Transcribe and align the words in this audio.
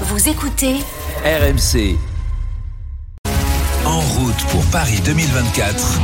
Vous 0.00 0.28
écoutez 0.28 0.74
RMC. 1.24 1.96
En 3.86 4.00
route 4.00 4.44
pour 4.50 4.64
Paris 4.72 4.98
2024. 5.04 6.00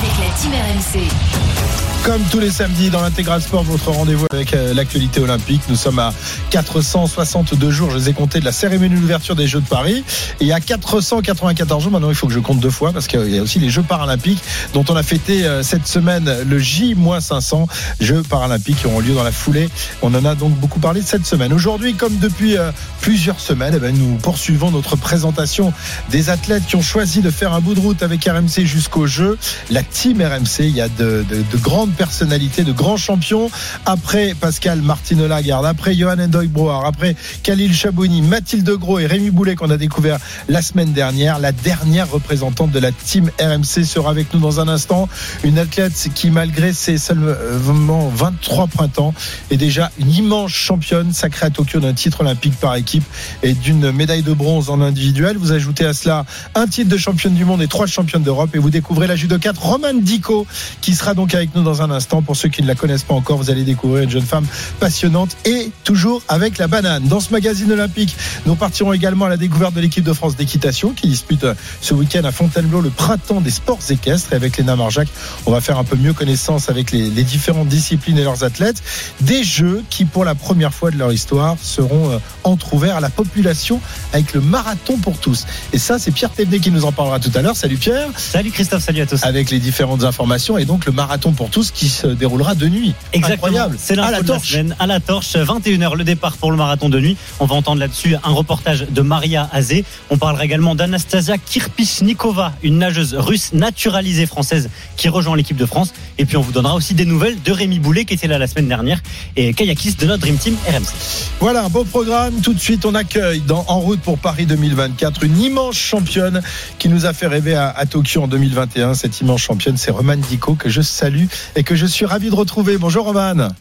avec 0.00 0.18
la 0.18 0.34
team 0.34 0.50
RMC. 0.50 1.59
Comme 2.02 2.22
tous 2.30 2.40
les 2.40 2.50
samedis 2.50 2.88
dans 2.88 3.02
l'intégral 3.02 3.42
sport, 3.42 3.62
votre 3.62 3.90
rendez-vous 3.90 4.24
avec 4.32 4.54
euh, 4.54 4.72
l'actualité 4.72 5.20
olympique. 5.20 5.60
Nous 5.68 5.76
sommes 5.76 5.98
à 5.98 6.12
462 6.48 7.70
jours, 7.70 7.90
je 7.90 7.96
les 7.98 8.08
ai 8.08 8.12
comptés, 8.14 8.40
de 8.40 8.44
la 8.46 8.52
cérémonie 8.52 8.98
d'ouverture 8.98 9.36
des 9.36 9.46
Jeux 9.46 9.60
de 9.60 9.66
Paris. 9.66 10.02
Et 10.40 10.50
à 10.52 10.60
494 10.60 11.82
jours, 11.82 11.92
maintenant 11.92 12.08
il 12.08 12.14
faut 12.16 12.26
que 12.26 12.32
je 12.32 12.40
compte 12.40 12.58
deux 12.58 12.70
fois 12.70 12.92
parce 12.92 13.06
qu'il 13.06 13.32
y 13.32 13.38
a 13.38 13.42
aussi 13.42 13.58
les 13.60 13.68
Jeux 13.68 13.82
paralympiques 13.82 14.42
dont 14.72 14.84
on 14.88 14.96
a 14.96 15.02
fêté 15.02 15.44
euh, 15.46 15.62
cette 15.62 15.86
semaine 15.86 16.28
le 16.48 16.58
J-500 16.58 17.66
Jeux 18.00 18.22
paralympiques 18.22 18.78
qui 18.80 18.86
auront 18.86 19.00
lieu 19.00 19.12
dans 19.14 19.22
la 19.22 19.30
foulée. 19.30 19.68
On 20.00 20.12
en 20.14 20.24
a 20.24 20.34
donc 20.34 20.54
beaucoup 20.54 20.80
parlé 20.80 21.02
cette 21.02 21.26
semaine. 21.26 21.52
Aujourd'hui, 21.52 21.94
comme 21.94 22.16
depuis 22.16 22.56
euh, 22.56 22.72
plusieurs 23.02 23.38
semaines, 23.40 23.74
eh 23.76 23.78
ben, 23.78 23.94
nous 23.96 24.16
poursuivons 24.16 24.70
notre 24.70 24.96
présentation 24.96 25.72
des 26.10 26.30
athlètes 26.30 26.64
qui 26.66 26.76
ont 26.76 26.82
choisi 26.82 27.20
de 27.20 27.30
faire 27.30 27.52
un 27.52 27.60
bout 27.60 27.74
de 27.74 27.80
route 27.80 28.02
avec 28.02 28.24
RMC 28.24 28.64
jusqu'au 28.64 29.06
jeu. 29.06 29.36
La 29.70 29.82
team 29.82 30.22
RMC, 30.22 30.60
il 30.60 30.74
y 30.74 30.80
a 30.80 30.88
de, 30.88 31.24
de- 31.28 31.44
de 31.50 31.56
grandes 31.56 31.92
personnalités, 31.92 32.64
de 32.64 32.72
grands 32.72 32.96
champions. 32.96 33.50
Après 33.86 34.34
Pascal 34.34 34.80
Martino 34.82 35.26
Lagarde, 35.26 35.66
après 35.66 35.94
Johan 35.94 36.18
Endoy 36.18 36.46
Brouard, 36.46 36.86
après 36.86 37.16
Khalil 37.42 37.74
Chabouni, 37.74 38.22
Mathilde 38.22 38.70
Gros 38.70 38.98
et 38.98 39.06
Rémi 39.06 39.30
Boulet 39.30 39.56
qu'on 39.56 39.70
a 39.70 39.76
découvert 39.76 40.18
la 40.48 40.62
semaine 40.62 40.92
dernière. 40.92 41.38
La 41.38 41.52
dernière 41.52 42.10
représentante 42.10 42.70
de 42.70 42.78
la 42.78 42.92
team 42.92 43.30
RMC 43.40 43.84
sera 43.84 44.10
avec 44.10 44.32
nous 44.32 44.40
dans 44.40 44.60
un 44.60 44.68
instant. 44.68 45.08
Une 45.44 45.58
athlète 45.58 46.08
qui, 46.14 46.30
malgré 46.30 46.72
ses 46.72 46.98
seulement 46.98 48.08
23 48.08 48.68
printemps, 48.68 49.14
est 49.50 49.56
déjà 49.56 49.90
une 49.98 50.10
immense 50.10 50.52
championne 50.52 51.12
sacrée 51.12 51.46
à 51.46 51.50
Tokyo 51.50 51.80
d'un 51.80 51.94
titre 51.94 52.20
olympique 52.20 52.56
par 52.58 52.76
équipe 52.76 53.04
et 53.42 53.54
d'une 53.54 53.90
médaille 53.92 54.22
de 54.22 54.32
bronze 54.32 54.70
en 54.70 54.80
individuel. 54.80 55.36
Vous 55.36 55.52
ajoutez 55.52 55.84
à 55.84 55.94
cela 55.94 56.24
un 56.54 56.66
titre 56.66 56.90
de 56.90 56.96
championne 56.96 57.34
du 57.34 57.44
monde 57.44 57.62
et 57.62 57.68
trois 57.68 57.86
championnes 57.86 58.22
d'Europe 58.22 58.50
et 58.54 58.58
vous 58.58 58.70
découvrez 58.70 59.06
la 59.06 59.16
judokate 59.16 59.58
Romane 59.58 60.02
Dico 60.02 60.46
qui 60.80 60.94
sera 60.94 61.14
donc 61.14 61.34
avec 61.40 61.54
nous 61.54 61.62
dans 61.62 61.80
un 61.80 61.90
instant. 61.90 62.20
Pour 62.22 62.36
ceux 62.36 62.48
qui 62.48 62.62
ne 62.62 62.66
la 62.66 62.74
connaissent 62.74 63.02
pas 63.02 63.14
encore, 63.14 63.38
vous 63.38 63.50
allez 63.50 63.64
découvrir 63.64 64.04
une 64.04 64.10
jeune 64.10 64.24
femme 64.24 64.46
passionnante 64.78 65.36
et 65.44 65.70
toujours 65.84 66.22
avec 66.28 66.58
la 66.58 66.66
banane. 66.66 67.04
Dans 67.04 67.20
ce 67.20 67.32
magazine 67.32 67.72
olympique, 67.72 68.14
nous 68.44 68.54
partirons 68.56 68.92
également 68.92 69.24
à 69.24 69.30
la 69.30 69.36
découverte 69.38 69.74
de 69.74 69.80
l'équipe 69.80 70.04
de 70.04 70.12
France 70.12 70.36
d'équitation 70.36 70.90
qui 70.90 71.08
dispute 71.08 71.44
euh, 71.44 71.54
ce 71.80 71.94
week-end 71.94 72.24
à 72.24 72.32
Fontainebleau 72.32 72.82
le 72.82 72.90
printemps 72.90 73.40
des 73.40 73.50
sports 73.50 73.78
équestres 73.88 74.32
et 74.32 74.36
avec 74.36 74.58
Léna 74.58 74.76
Marjac, 74.76 75.08
on 75.46 75.50
va 75.50 75.60
faire 75.60 75.78
un 75.78 75.84
peu 75.84 75.96
mieux 75.96 76.12
connaissance 76.12 76.68
avec 76.68 76.92
les, 76.92 77.08
les 77.08 77.24
différentes 77.24 77.68
disciplines 77.68 78.18
et 78.18 78.24
leurs 78.24 78.44
athlètes. 78.44 78.82
Des 79.22 79.42
jeux 79.42 79.82
qui, 79.88 80.04
pour 80.04 80.24
la 80.24 80.34
première 80.34 80.74
fois 80.74 80.90
de 80.90 80.98
leur 80.98 81.12
histoire, 81.12 81.56
seront 81.62 82.10
euh, 82.10 82.18
entrouverts 82.44 82.96
à 82.96 83.00
la 83.00 83.10
population 83.10 83.80
avec 84.12 84.34
le 84.34 84.42
marathon 84.42 84.98
pour 84.98 85.18
tous. 85.18 85.46
Et 85.72 85.78
ça, 85.78 85.98
c'est 85.98 86.10
Pierre 86.10 86.30
Thévenet 86.30 86.58
qui 86.58 86.70
nous 86.70 86.84
en 86.84 86.92
parlera 86.92 87.18
tout 87.18 87.32
à 87.34 87.40
l'heure. 87.40 87.56
Salut 87.56 87.76
Pierre 87.76 88.08
Salut 88.16 88.50
Christophe, 88.50 88.82
salut 88.82 89.00
à 89.00 89.06
tous. 89.06 89.24
avec 89.24 89.50
les 89.50 89.58
différentes 89.58 90.04
informations 90.04 90.58
et 90.58 90.66
donc 90.66 90.84
le 90.84 90.92
marathon 90.92 91.29
pour 91.32 91.50
tous 91.50 91.70
qui 91.70 91.88
se 91.88 92.06
déroulera 92.06 92.54
de 92.54 92.68
nuit. 92.68 92.94
Exactement. 93.12 93.48
Incroyable. 93.48 93.76
C'est 93.78 93.98
à 93.98 94.10
la 94.10 94.20
la 94.20 94.38
semaine. 94.38 94.76
À 94.78 94.86
la 94.86 95.00
torche, 95.00 95.34
21h 95.34 95.96
le 95.96 96.04
départ 96.04 96.36
pour 96.36 96.50
le 96.50 96.56
marathon 96.56 96.88
de 96.88 97.00
nuit. 97.00 97.16
On 97.38 97.46
va 97.46 97.54
entendre 97.54 97.80
là-dessus 97.80 98.16
un 98.22 98.32
reportage 98.32 98.86
de 98.88 99.02
Maria 99.02 99.48
Azé. 99.52 99.84
On 100.10 100.18
parlera 100.18 100.44
également 100.44 100.74
d'Anastasia 100.74 101.38
Kirpishnikova, 101.38 102.52
une 102.62 102.78
nageuse 102.78 103.14
russe 103.14 103.52
naturalisée 103.52 104.26
française 104.26 104.70
qui 104.96 105.08
rejoint 105.08 105.36
l'équipe 105.36 105.56
de 105.56 105.66
France. 105.66 105.92
Et 106.18 106.24
puis 106.24 106.36
on 106.36 106.42
vous 106.42 106.52
donnera 106.52 106.74
aussi 106.74 106.94
des 106.94 107.04
nouvelles 107.04 107.40
de 107.42 107.52
Rémi 107.52 107.78
Boulet 107.78 108.04
qui 108.04 108.14
était 108.14 108.26
là 108.26 108.38
la 108.38 108.46
semaine 108.46 108.68
dernière 108.68 109.00
et 109.36 109.52
Kayakis 109.54 109.94
de 109.94 110.06
notre 110.06 110.22
Dream 110.22 110.36
Team 110.36 110.56
RMC. 110.66 110.92
Voilà, 111.40 111.64
un 111.64 111.68
beau 111.68 111.84
programme. 111.84 112.40
Tout 112.40 112.54
de 112.54 112.60
suite, 112.60 112.84
on 112.84 112.94
accueille 112.94 113.40
dans 113.40 113.64
En 113.68 113.80
route 113.80 114.00
pour 114.00 114.18
Paris 114.18 114.46
2024 114.46 115.24
une 115.24 115.40
immense 115.40 115.76
championne 115.76 116.42
qui 116.78 116.88
nous 116.88 117.06
a 117.06 117.12
fait 117.12 117.26
rêver 117.26 117.54
à, 117.54 117.68
à 117.70 117.86
Tokyo 117.86 118.22
en 118.22 118.28
2021. 118.28 118.94
Cette 118.94 119.20
immense 119.20 119.40
championne, 119.40 119.76
c'est 119.76 119.90
Romane 119.90 120.20
Dico 120.20 120.54
que 120.54 120.68
je 120.68 120.80
salue 120.80 121.19
et 121.56 121.62
que 121.62 121.74
je 121.74 121.86
suis 121.86 122.04
ravi 122.06 122.30
de 122.30 122.34
retrouver. 122.34 122.78
Bonjour 122.78 123.04
Romane. 123.04 123.52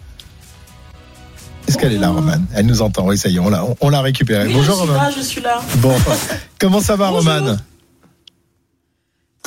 Est-ce 1.68 1.78
qu'elle 1.78 1.94
est 1.94 1.98
là, 2.00 2.10
Romane 2.10 2.46
Elle 2.56 2.66
nous 2.66 2.82
entend. 2.82 3.06
Oui, 3.06 3.18
ça 3.18 3.30
y 3.30 3.36
est, 3.36 3.40
on 3.40 3.50
l'a, 3.50 3.64
on, 3.64 3.76
on 3.82 3.90
l'a 3.90 4.02
récupérée. 4.02 4.48
Oui, 4.48 4.54
Bonjour 4.54 4.80
Romane. 4.80 5.12
je 5.16 5.22
suis 5.22 5.42
là. 5.42 5.62
Bon, 5.78 5.96
comment 6.60 6.82
ça 6.82 6.96
va. 6.96 7.10
Romane 7.10 7.60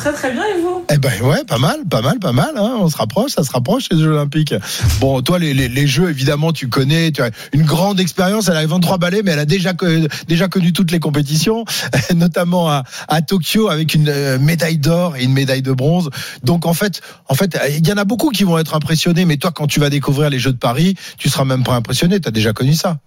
Très 0.03 0.13
très 0.13 0.33
bien 0.33 0.43
et 0.45 0.61
vous? 0.61 0.85
Eh 0.93 0.99
ben 0.99 1.13
ouais, 1.23 1.45
pas 1.45 1.59
mal, 1.59 1.85
pas 1.89 2.03
mal, 2.03 2.19
pas 2.19 2.33
mal. 2.33 2.51
Hein. 2.57 2.75
On 2.81 2.89
se 2.89 2.97
rapproche, 2.97 3.31
ça 3.31 3.45
se 3.45 3.53
rapproche 3.53 3.85
les 3.93 3.99
Jeux 4.01 4.09
Olympiques. 4.11 4.53
Bon, 4.99 5.23
toi, 5.23 5.39
les, 5.39 5.55
les, 5.55 5.69
les 5.69 5.87
Jeux, 5.87 6.11
évidemment, 6.11 6.53
tu 6.53 6.69
connais. 6.69 7.13
Tu 7.13 7.23
as 7.23 7.31
une 7.53 7.63
grande 7.63 8.01
expérience. 8.01 8.49
Elle 8.49 8.57
a 8.57 8.67
23 8.67 8.99
balais, 8.99 9.23
mais 9.23 9.31
elle 9.31 9.39
a 9.39 9.45
déjà 9.45 9.75
co- 9.75 9.87
déjà 10.27 10.49
connu 10.49 10.73
toutes 10.73 10.91
les 10.91 10.99
compétitions, 10.99 11.65
notamment 12.17 12.69
à, 12.69 12.83
à 13.07 13.23
Tokyo 13.23 13.69
avec 13.69 13.95
une 13.95 14.09
euh, 14.09 14.41
médaille 14.41 14.79
d'or 14.79 15.17
et 15.17 15.23
une 15.23 15.33
médaille 15.33 15.63
de 15.63 15.73
bronze. 15.73 16.11
Donc 16.43 16.67
en 16.67 16.75
fait, 16.75 17.01
en 17.29 17.35
fait, 17.35 17.57
il 17.69 17.87
y 17.87 17.93
en 17.93 17.97
a 17.97 18.05
beaucoup 18.05 18.31
qui 18.31 18.43
vont 18.43 18.59
être 18.59 18.75
impressionnés. 18.75 19.25
Mais 19.25 19.37
toi, 19.37 19.53
quand 19.55 19.69
tu 19.69 19.79
vas 19.79 19.89
découvrir 19.89 20.31
les 20.31 20.41
Jeux 20.41 20.53
de 20.53 20.59
Paris, 20.59 20.97
tu 21.17 21.29
seras 21.29 21.45
même 21.45 21.63
pas 21.63 21.75
impressionné. 21.75 22.19
Tu 22.21 22.27
as 22.27 22.33
déjà 22.33 22.53
connu 22.53 22.75
ça. 22.75 22.99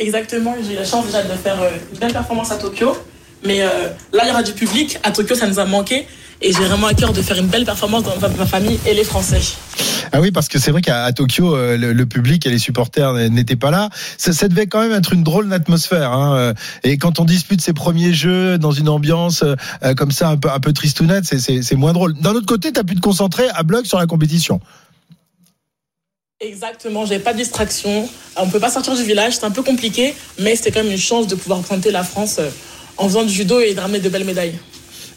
Exactement, 0.00 0.56
j'ai 0.66 0.72
eu 0.72 0.76
la 0.76 0.84
chance 0.84 1.06
déjà 1.06 1.22
de 1.22 1.28
faire 1.34 1.62
euh, 1.62 1.70
une 1.92 1.98
belle 2.00 2.12
performance 2.12 2.50
à 2.50 2.56
Tokyo. 2.56 2.96
Mais 3.44 3.62
euh, 3.62 3.68
là, 4.12 4.22
il 4.24 4.28
y 4.28 4.30
aura 4.30 4.42
du 4.42 4.52
public. 4.52 4.98
À 5.02 5.10
Tokyo, 5.10 5.34
ça 5.34 5.46
nous 5.48 5.58
a 5.58 5.64
manqué. 5.64 6.06
Et 6.44 6.52
j'ai 6.52 6.64
vraiment 6.64 6.88
à 6.88 6.94
cœur 6.94 7.12
de 7.12 7.22
faire 7.22 7.38
une 7.38 7.46
belle 7.46 7.64
performance 7.64 8.02
dans 8.02 8.16
ma 8.36 8.46
famille 8.46 8.80
et 8.84 8.94
les 8.94 9.04
Français. 9.04 9.40
Ah 10.10 10.20
oui, 10.20 10.32
parce 10.32 10.48
que 10.48 10.58
c'est 10.58 10.72
vrai 10.72 10.80
qu'à 10.80 11.12
Tokyo, 11.12 11.54
euh, 11.54 11.76
le, 11.76 11.92
le 11.92 12.06
public 12.06 12.44
et 12.46 12.50
les 12.50 12.58
supporters 12.58 13.12
n'étaient 13.30 13.54
pas 13.56 13.70
là. 13.70 13.90
Ça, 14.18 14.32
ça 14.32 14.48
devait 14.48 14.66
quand 14.66 14.80
même 14.80 14.90
être 14.92 15.12
une 15.12 15.22
drôle 15.22 15.48
d'atmosphère. 15.48 16.10
Hein. 16.12 16.36
euh, 16.36 16.54
Et 16.82 16.98
quand 16.98 17.20
on 17.20 17.24
dispute 17.24 17.60
ses 17.60 17.72
premiers 17.72 18.12
jeux 18.12 18.58
dans 18.58 18.72
une 18.72 18.88
ambiance 18.88 19.44
euh, 19.44 19.94
comme 19.94 20.10
ça, 20.10 20.30
un 20.30 20.36
peu, 20.36 20.50
un 20.50 20.58
peu 20.58 20.72
tristounette, 20.72 21.24
c'est- 21.26 21.74
moins 21.76 21.92
drôle. 21.92 22.14
D'un 22.14 22.32
autre 22.32 22.46
côté, 22.46 22.72
tu 22.72 22.80
as 22.80 22.84
pu 22.84 22.96
te 22.96 23.00
concentrer 23.00 23.44
à 23.54 23.62
bloc 23.62 23.86
sur 23.86 23.98
la 23.98 24.06
compétition. 24.06 24.60
Exactement, 26.40 27.06
j'avais 27.06 27.20
pas 27.20 27.32
de 27.32 27.38
distraction. 27.38 28.08
On 28.36 28.48
peut 28.48 28.58
pas 28.58 28.70
sortir 28.70 28.96
du 28.96 29.04
village, 29.04 29.34
c'est 29.36 29.44
un 29.44 29.52
peu 29.52 29.62
compliqué. 29.62 30.12
Mais 30.40 30.56
c'était 30.56 30.72
quand 30.72 30.82
même 30.82 30.90
une 30.92 30.98
chance 30.98 31.28
de 31.28 31.36
pouvoir 31.36 31.60
représenter 31.60 31.92
la 31.92 32.02
France 32.02 32.40
en 32.96 33.04
faisant 33.08 33.24
du 33.24 33.32
judo 33.32 33.60
et 33.60 33.74
de 33.74 33.80
ramener 33.80 34.00
de 34.00 34.08
belles 34.08 34.24
médailles. 34.24 34.54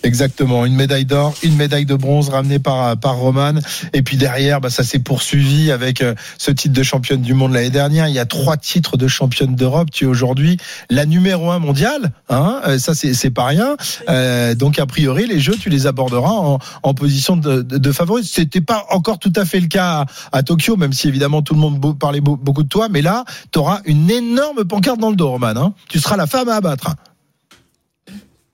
Exactement, 0.03 0.65
une 0.67 0.75
médaille 0.75 1.05
d'or, 1.05 1.33
une 1.41 1.55
médaille 1.55 1.87
de 1.87 1.95
bronze 1.95 2.29
ramenée 2.29 2.59
par 2.59 2.95
par 2.95 3.15
Roman. 3.15 3.53
Et 3.91 4.03
puis 4.03 4.17
derrière, 4.17 4.61
bah, 4.61 4.69
ça 4.69 4.83
s'est 4.83 4.99
poursuivi 4.99 5.71
avec 5.71 6.01
euh, 6.01 6.13
ce 6.37 6.51
titre 6.51 6.75
de 6.75 6.83
championne 6.83 7.21
du 7.21 7.33
monde 7.33 7.53
l'année 7.53 7.71
dernière. 7.71 8.07
Il 8.07 8.13
y 8.13 8.19
a 8.19 8.25
trois 8.27 8.55
titres 8.55 8.97
de 8.97 9.07
championne 9.07 9.55
d'Europe. 9.55 9.89
Tu 9.91 10.03
es 10.03 10.07
aujourd'hui 10.07 10.57
la 10.91 11.07
numéro 11.07 11.49
un 11.49 11.57
mondiale. 11.57 12.11
Hein 12.29 12.61
Euh, 12.67 12.77
ça, 12.77 12.93
c'est 12.93 13.15
c'est 13.15 13.31
pas 13.31 13.45
rien. 13.45 13.77
Euh, 14.07 14.53
donc 14.53 14.77
a 14.77 14.85
priori, 14.85 15.25
les 15.25 15.39
Jeux, 15.39 15.55
tu 15.59 15.71
les 15.71 15.87
aborderas 15.87 16.29
en, 16.33 16.59
en 16.83 16.93
position 16.93 17.35
de, 17.35 17.63
de, 17.63 17.79
de 17.79 17.91
favori. 17.91 18.23
C'était 18.23 18.61
pas 18.61 18.85
encore 18.91 19.17
tout 19.17 19.33
à 19.35 19.43
fait 19.43 19.59
le 19.59 19.67
cas 19.67 20.05
à, 20.31 20.37
à 20.37 20.43
Tokyo, 20.43 20.75
même 20.77 20.93
si 20.93 21.07
évidemment 21.07 21.41
tout 21.41 21.55
le 21.55 21.59
monde 21.61 21.97
parlait 21.97 22.21
beau- 22.21 22.37
beaucoup 22.37 22.63
de 22.63 22.69
toi. 22.69 22.89
Mais 22.91 23.01
là, 23.01 23.25
tu 23.51 23.57
auras 23.57 23.79
une 23.85 24.11
énorme 24.11 24.65
pancarte 24.65 24.99
dans 24.99 25.09
le 25.09 25.15
dos, 25.15 25.31
Roman. 25.31 25.47
Hein 25.55 25.73
tu 25.89 25.99
seras 25.99 26.15
la 26.15 26.27
femme 26.27 26.49
à 26.49 26.57
abattre. 26.57 26.95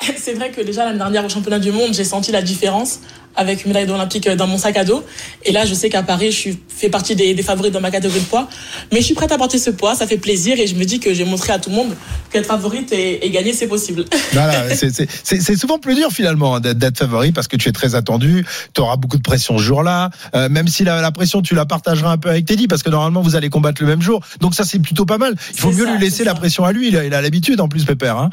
C'est 0.18 0.34
vrai 0.34 0.52
que 0.52 0.62
déjà 0.62 0.86
l'année 0.86 0.98
dernière 0.98 1.26
au 1.26 1.30
championnat 1.30 1.60
du 1.60 1.72
monde, 1.72 1.94
j'ai 1.94 2.04
senti 2.04 2.32
la 2.32 2.42
différence 2.42 3.00
avec 3.34 3.64
une 3.64 3.70
médaille 3.70 3.90
olympique 3.90 4.28
dans 4.30 4.46
mon 4.48 4.58
sac 4.58 4.76
à 4.76 4.84
dos. 4.84 5.06
Et 5.46 5.54
là, 5.54 5.64
je 5.66 5.74
sais 5.74 5.90
qu'à 5.90 6.04
Paris, 6.04 6.32
je 6.34 6.38
suis 6.38 6.60
fait 6.68 6.90
partie 6.90 7.16
des, 7.16 7.34
des 7.34 7.44
favoris 7.44 7.72
dans 7.72 7.80
ma 7.80 7.90
catégorie 7.90 8.20
de 8.20 8.26
poids. 8.26 8.50
Mais 8.92 9.00
je 9.00 9.06
suis 9.06 9.14
prête 9.14 9.32
à 9.32 9.38
porter 9.38 9.58
ce 9.58 9.70
poids, 9.70 9.96
ça 9.96 10.06
fait 10.06 10.18
plaisir 10.18 10.60
et 10.60 10.68
je 10.68 10.76
me 10.76 10.84
dis 10.84 11.00
que 11.00 11.14
j'ai 11.14 11.24
montré 11.24 11.54
à 11.54 11.60
tout 11.60 11.70
le 11.70 11.78
monde 11.78 11.96
qu'être 12.34 12.46
favorite 12.46 12.92
et, 12.92 13.26
et 13.26 13.30
gagner, 13.30 13.54
c'est 13.54 13.68
possible. 13.68 14.04
Voilà, 14.34 14.76
c'est- 14.76 15.56
souvent 15.56 15.80
plus 15.80 15.96
dur 15.96 16.12
finalement 16.12 16.56
hein, 16.56 16.60
d'être 16.60 16.98
favori 16.98 17.32
parce 17.32 17.48
que 17.48 17.56
tu 17.56 17.70
es 17.70 17.72
très 17.72 17.96
attendu, 17.96 18.46
tu 18.74 18.82
auras 18.82 18.96
beaucoup 18.98 19.18
de 19.18 19.22
pression 19.22 19.58
ce 19.58 19.64
jour-là, 19.64 20.10
euh, 20.36 20.50
même 20.50 20.68
si 20.68 20.84
la, 20.84 21.00
la 21.02 21.12
pression 21.12 21.42
tu 21.42 21.56
la 21.56 21.66
partageras 21.66 22.12
un 22.12 22.18
peu 22.18 22.30
avec 22.30 22.46
Teddy 22.46 22.68
parce 22.68 22.84
que 22.84 22.90
normalement 22.90 23.22
vous 23.22 23.36
allez 23.36 23.50
combattre 23.50 23.82
le 23.82 23.88
même 23.88 24.02
jour, 24.02 24.22
donc 24.42 24.56
ça 24.56 24.64
c'est 24.66 24.80
plutôt 24.80 25.06
pas 25.06 25.18
mal. 25.18 25.36
Il 25.54 25.60
faut 25.60 25.72
mieux 25.72 25.86
ça, 25.86 25.92
lui 25.94 26.00
laisser 26.00 26.24
la 26.24 26.34
pression 26.34 26.66
à 26.66 26.72
lui, 26.74 26.88
il 26.90 26.97
a 26.97 27.06
il 27.06 27.14
a 27.14 27.22
l'habitude 27.22 27.62
en 27.62 27.68
plus 27.70 27.86
Pépère. 27.86 28.18
Hein. 28.18 28.30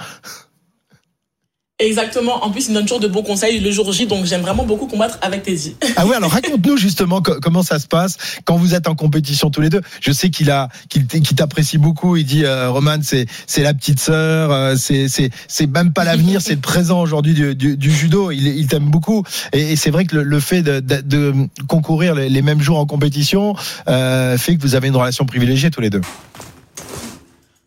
Exactement. 1.81 2.45
En 2.45 2.51
plus, 2.51 2.67
il 2.69 2.75
donne 2.75 2.83
toujours 2.87 2.99
de 2.99 3.07
bons 3.07 3.23
conseils 3.23 3.61
le 3.61 3.71
jour 3.71 3.93
J, 3.93 4.07
donc 4.09 4.25
j'aime 4.25 4.41
vraiment 4.41 4.65
beaucoup 4.65 4.87
combattre 4.89 5.17
avec 5.23 5.45
Teddy. 5.45 5.77
Ah 5.97 6.07
oui, 6.07 6.15
alors 6.15 6.31
raconte-nous 6.33 6.77
justement 6.77 7.23
co- 7.23 7.39
comment 7.41 7.63
ça 7.63 7.79
se 7.79 7.87
passe 7.87 8.17
quand 8.45 8.57
vous 8.57 8.75
êtes 8.75 8.89
en 8.89 8.95
compétition 8.97 9.51
tous 9.51 9.61
les 9.61 9.69
deux. 9.71 9.81
Je 10.01 10.11
sais 10.13 10.31
qu'il 10.31 10.51
a 10.51 10.69
qu'il 10.89 11.07
t'apprécie 11.37 11.79
beaucoup. 11.79 12.17
Il 12.17 12.25
dit 12.25 12.45
euh, 12.45 12.71
Roman, 12.71 12.99
c'est 13.03 13.27
c'est 13.47 13.63
la 13.63 13.75
petite 13.75 14.01
sœur, 14.01 14.51
euh, 14.53 14.75
c'est 14.77 15.09
c'est 15.09 15.31
c'est 15.47 15.67
même 15.69 15.93
pas 15.93 16.03
l'avenir, 16.05 16.41
c'est 16.43 16.55
le 16.57 16.61
présent 16.61 17.01
aujourd'hui 17.01 17.35
du, 17.35 17.55
du, 17.55 17.77
du 17.77 17.93
judo. 17.93 18.31
Il, 18.33 18.47
il 18.49 18.67
t'aime 18.67 18.91
beaucoup 18.91 19.23
et, 19.53 19.73
et 19.73 19.77
c'est 19.77 19.91
vrai 19.91 20.05
que 20.05 20.17
le, 20.17 20.23
le 20.25 20.41
fait 20.41 20.63
de, 20.63 20.81
de, 20.81 21.01
de 21.01 21.35
concourir 21.69 22.15
les, 22.17 22.29
les 22.29 22.43
mêmes 22.43 22.61
jours 22.61 22.79
en 22.79 22.87
compétition 22.87 23.55
euh, 23.89 24.37
fait 24.37 24.57
que 24.57 24.63
vous 24.63 24.75
avez 24.75 24.89
une 24.89 24.97
relation 24.97 25.27
privilégiée 25.27 25.71
tous 25.71 25.81
les 25.81 25.91
deux. 25.91 26.03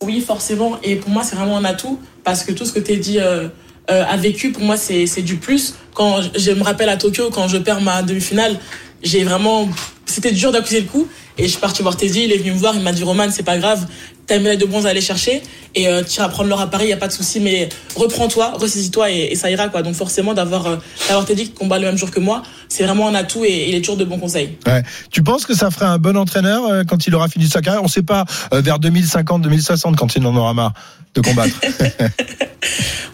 Oui, 0.03 0.19
forcément. 0.21 0.77
Et 0.83 0.95
pour 0.95 1.09
moi, 1.11 1.23
c'est 1.23 1.35
vraiment 1.35 1.57
un 1.57 1.65
atout 1.65 1.99
parce 2.23 2.43
que 2.43 2.51
tout 2.51 2.65
ce 2.65 2.71
que 2.73 2.79
Teddy 2.79 3.19
euh, 3.19 3.49
euh, 3.91 4.03
a 4.05 4.17
vécu, 4.17 4.51
pour 4.51 4.63
moi, 4.63 4.77
c'est 4.77 5.21
du 5.21 5.35
plus. 5.35 5.75
Quand 5.93 6.21
je, 6.21 6.29
je 6.39 6.51
me 6.51 6.63
rappelle 6.63 6.89
à 6.89 6.97
Tokyo, 6.97 7.29
quand 7.29 7.47
je 7.47 7.57
perds 7.57 7.81
ma 7.81 8.01
demi-finale, 8.01 8.57
j'ai 9.03 9.23
vraiment. 9.23 9.69
C'était 10.05 10.31
dur 10.31 10.51
d'accuser 10.51 10.81
le 10.81 10.88
coup. 10.88 11.07
Et 11.38 11.44
je 11.44 11.50
suis 11.50 11.60
partie 11.60 11.81
voir 11.81 11.98
Teddy, 11.98 12.24
il 12.24 12.31
est 12.31 12.38
venu 12.38 12.51
me 12.51 12.57
voir, 12.57 12.75
il 12.75 12.81
m'a 12.81 12.92
dit 12.92 13.04
Roman, 13.04 13.28
c'est 13.31 13.44
pas 13.44 13.57
grave, 13.57 13.86
t'as 14.28 14.38
une 14.38 14.44
médaille 14.44 14.57
de 14.57 14.66
bronze 14.66 14.86
à 14.86 14.89
aller 14.89 15.01
chercher 15.01 15.42
et 15.75 15.88
euh, 15.88 16.04
tu 16.04 16.19
vas 16.19 16.30
prendre 16.30 16.50
leur 16.50 16.62
appareil, 16.62 16.89
y 16.89 16.94
a 16.94 16.98
pas 16.98 17.07
de 17.07 17.13
souci, 17.13 17.39
mais 17.39 17.69
reprends-toi, 17.95 18.54
ressaisis-toi 18.56 19.12
et, 19.12 19.30
et 19.31 19.36
ça 19.36 19.50
ira 19.50 19.69
quoi. 19.69 19.81
Donc 19.81 19.95
forcément 19.95 20.33
d'avoir 20.33 20.68
euh, 20.68 20.75
d'avoir 21.07 21.25
Teddy 21.25 21.45
qui 21.45 21.51
combat 21.51 21.80
le 21.80 21.88
même 21.88 21.98
jour 21.98 22.12
que 22.12 22.19
moi, 22.19 22.44
c'est 22.68 22.83
vraiment 22.83 23.07
un 23.07 23.16
atout 23.16 23.44
et 23.45 23.69
il 23.69 23.75
est 23.75 23.80
toujours 23.80 23.98
de 23.98 24.06
bons 24.06 24.19
conseils. 24.19 24.57
Ouais. 24.66 24.83
Tu 25.12 25.24
penses 25.24 25.45
que 25.45 25.54
ça 25.54 25.72
ferait 25.72 25.86
un 25.86 25.98
bon 25.98 26.18
entraîneur 26.18 26.66
euh, 26.66 26.83
quand 26.88 27.07
il 27.07 27.16
aura 27.16 27.28
fini 27.28 27.48
sa 27.48 27.62
carrière? 27.62 27.83
On 27.83 27.88
sait 27.88 28.04
pas 28.04 28.25
euh, 28.54 28.62
vers 28.62 28.80
2050, 28.80 29.42
2060 29.42 29.95
quand 29.95 30.16
il 30.16 30.25
en 30.25 30.36
aura 30.36 30.54
marre 30.54 30.74
de 31.13 31.22
combattre. 31.22 31.56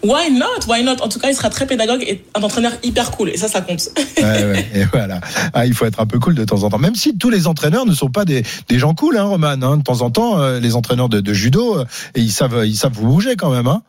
Why 0.04 0.30
not? 0.30 0.66
Why 0.68 0.84
not? 0.84 1.02
En 1.02 1.08
tout 1.08 1.18
cas, 1.18 1.28
il 1.28 1.34
sera 1.34 1.50
très 1.50 1.66
pédagogue 1.66 2.02
et 2.02 2.22
un 2.34 2.42
entraîneur 2.42 2.72
hyper 2.82 3.10
cool 3.10 3.30
et 3.30 3.36
ça, 3.36 3.48
ça 3.48 3.60
compte. 3.60 3.88
ouais, 4.16 4.22
ouais, 4.22 4.68
et 4.74 4.84
voilà. 4.84 5.20
Ah, 5.52 5.66
il 5.66 5.74
faut 5.74 5.86
être 5.86 6.00
un 6.00 6.06
peu 6.06 6.20
cool 6.20 6.34
de 6.34 6.44
temps 6.44 6.62
en 6.62 6.70
temps. 6.70 6.78
Même 6.78 6.94
si 6.94 7.18
tous 7.18 7.30
les 7.30 7.46
entraîneurs 7.46 7.84
ne 7.84 7.94
sont 7.94 8.07
pas 8.10 8.24
des, 8.24 8.44
gens 8.70 8.94
cool, 8.94 9.16
hein, 9.16 9.24
Roman. 9.24 9.48
Hein. 9.62 9.76
De 9.78 9.82
temps 9.82 10.02
en 10.02 10.10
temps, 10.10 10.40
euh, 10.40 10.60
les 10.60 10.76
entraîneurs 10.76 11.08
de, 11.08 11.20
de 11.20 11.32
judo, 11.32 11.78
euh, 11.78 11.84
et 12.14 12.20
ils 12.20 12.32
savent, 12.32 12.66
ils 12.66 12.76
savent 12.76 12.92
vous 12.92 13.06
bouger 13.06 13.36
quand 13.36 13.50
même. 13.50 13.66
Hein. 13.66 13.82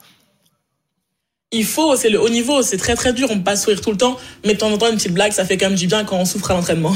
Il 1.51 1.65
faut, 1.65 1.95
c'est 1.95 2.11
le 2.11 2.21
haut 2.21 2.29
niveau, 2.29 2.61
c'est 2.61 2.77
très 2.77 2.93
très 2.93 3.11
dur, 3.11 3.27
on 3.31 3.37
peut 3.37 3.43
pas 3.43 3.55
sourire 3.55 3.81
tout 3.81 3.89
le 3.89 3.97
temps, 3.97 4.17
mais 4.45 4.53
de 4.53 4.59
temps 4.59 4.69
en 4.71 4.77
temps 4.77 4.87
une 4.91 4.97
petite 4.97 5.15
blague, 5.15 5.31
ça 5.31 5.45
fait 5.45 5.57
quand 5.57 5.65
même 5.69 5.75
du 5.79 5.87
bien 5.87 6.03
quand 6.03 6.15
on 6.17 6.25
souffre 6.25 6.51
à 6.51 6.53
l'entraînement. 6.53 6.95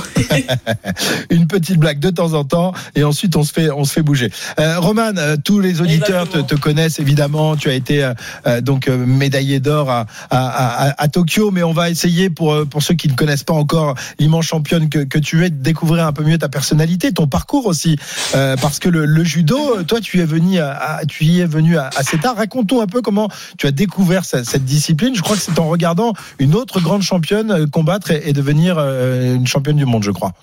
Une 1.32 1.48
petite 1.48 1.78
blague 1.78 1.98
de 1.98 2.12
temps 2.12 2.34
en 2.34 2.44
temps, 2.44 2.72
et 2.94 3.04
ensuite 3.04 3.36
on 3.36 3.44
se 3.44 3.52
fait, 3.52 3.72
on 3.72 3.84
se 3.84 3.94
fait 3.94 4.04
bouger. 4.04 4.30
Euh, 4.60 4.80
Roman, 4.80 5.10
euh, 5.18 5.38
tous 5.44 5.60
les 5.60 5.82
auditeurs 5.82 6.30
te, 6.30 6.54
connaissent 6.54 7.00
évidemment. 7.00 7.56
Tu 7.56 7.68
as 7.70 7.74
été 7.74 8.04
euh, 8.04 8.14
euh, 8.46 8.62
donc 8.62 8.90
euh, 8.90 8.96
médaillé 9.08 9.60
d'or 9.60 9.90
à, 9.90 10.06
à, 10.30 10.88
à, 10.90 11.02
à 11.02 11.08
Tokyo, 11.08 11.50
mais 11.50 11.64
on 11.64 11.74
va 11.74 11.90
essayer 11.90 12.30
pour 12.30 12.56
pour 12.68 12.84
ceux 12.84 12.94
qui 12.94 13.08
ne 13.08 13.16
connaissent 13.16 13.44
pas 13.44 13.56
encore 13.56 13.96
l'immense 14.20 14.46
championne 14.46 14.88
que, 14.88 15.00
que 15.00 15.18
tu 15.18 15.44
es, 15.44 15.50
de 15.50 15.64
découvrir 15.64 16.06
un 16.06 16.14
peu 16.14 16.24
mieux 16.24 16.38
ta 16.38 16.48
personnalité, 16.50 17.12
ton 17.12 17.26
parcours 17.26 17.66
aussi, 17.66 17.96
Euh, 18.36 18.56
parce 18.62 18.78
que 18.78 18.90
le, 18.90 19.06
le 19.08 19.24
judo, 19.24 19.82
toi 19.82 20.00
tu 20.00 20.20
es 20.20 20.26
venu, 20.26 20.60
à, 20.60 21.02
tu 21.08 21.26
y 21.26 21.40
es 21.40 21.46
venu 21.48 21.76
à- 21.78 21.90
assez 21.96 22.20
tard. 22.20 22.36
Raconte-nous 22.36 22.82
un 22.82 22.88
peu 22.88 23.02
comment 23.02 23.30
tu 23.58 23.66
as 23.66 23.72
découvert 23.72 24.26
cette, 24.26 24.43
cette 24.44 24.66
discipline. 24.66 25.16
Je 25.16 25.22
crois 25.22 25.36
que 25.36 25.42
c'est 25.42 25.57
en 25.60 25.68
regardant 25.68 26.13
une 26.40 26.56
autre 26.56 26.80
grande 26.81 27.01
championne 27.01 27.51
euh, 27.51 27.68
combattre 27.68 28.12
et, 28.12 28.34
devenir 28.34 28.78
euh, 28.78 29.36
une 29.36 29.48
championne 29.48 29.78
du 29.78 29.86
monde, 29.86 30.04
je 30.04 30.12
crois. 30.12 30.34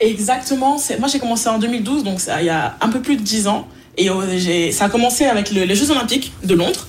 Exactement. 0.00 0.78
Moi, 0.98 1.08
j'ai 1.08 1.18
commencé 1.18 1.48
en 1.48 1.58
2012, 1.58 2.04
donc 2.04 2.20
il 2.38 2.44
y 2.44 2.50
a 2.50 2.76
un 2.80 2.88
peu 2.88 3.00
plus 3.00 3.16
de 3.16 3.22
10 3.22 3.48
ans. 3.48 3.66
Et 3.96 4.10
euh, 4.10 4.72
ça 4.72 4.86
a 4.86 4.88
commencé 4.90 5.24
avec 5.24 5.50
le- 5.50 5.64
les 5.64 5.74
Jeux 5.74 5.90
Olympiques 5.90 6.32
de 6.44 6.54
Londres. 6.54 6.86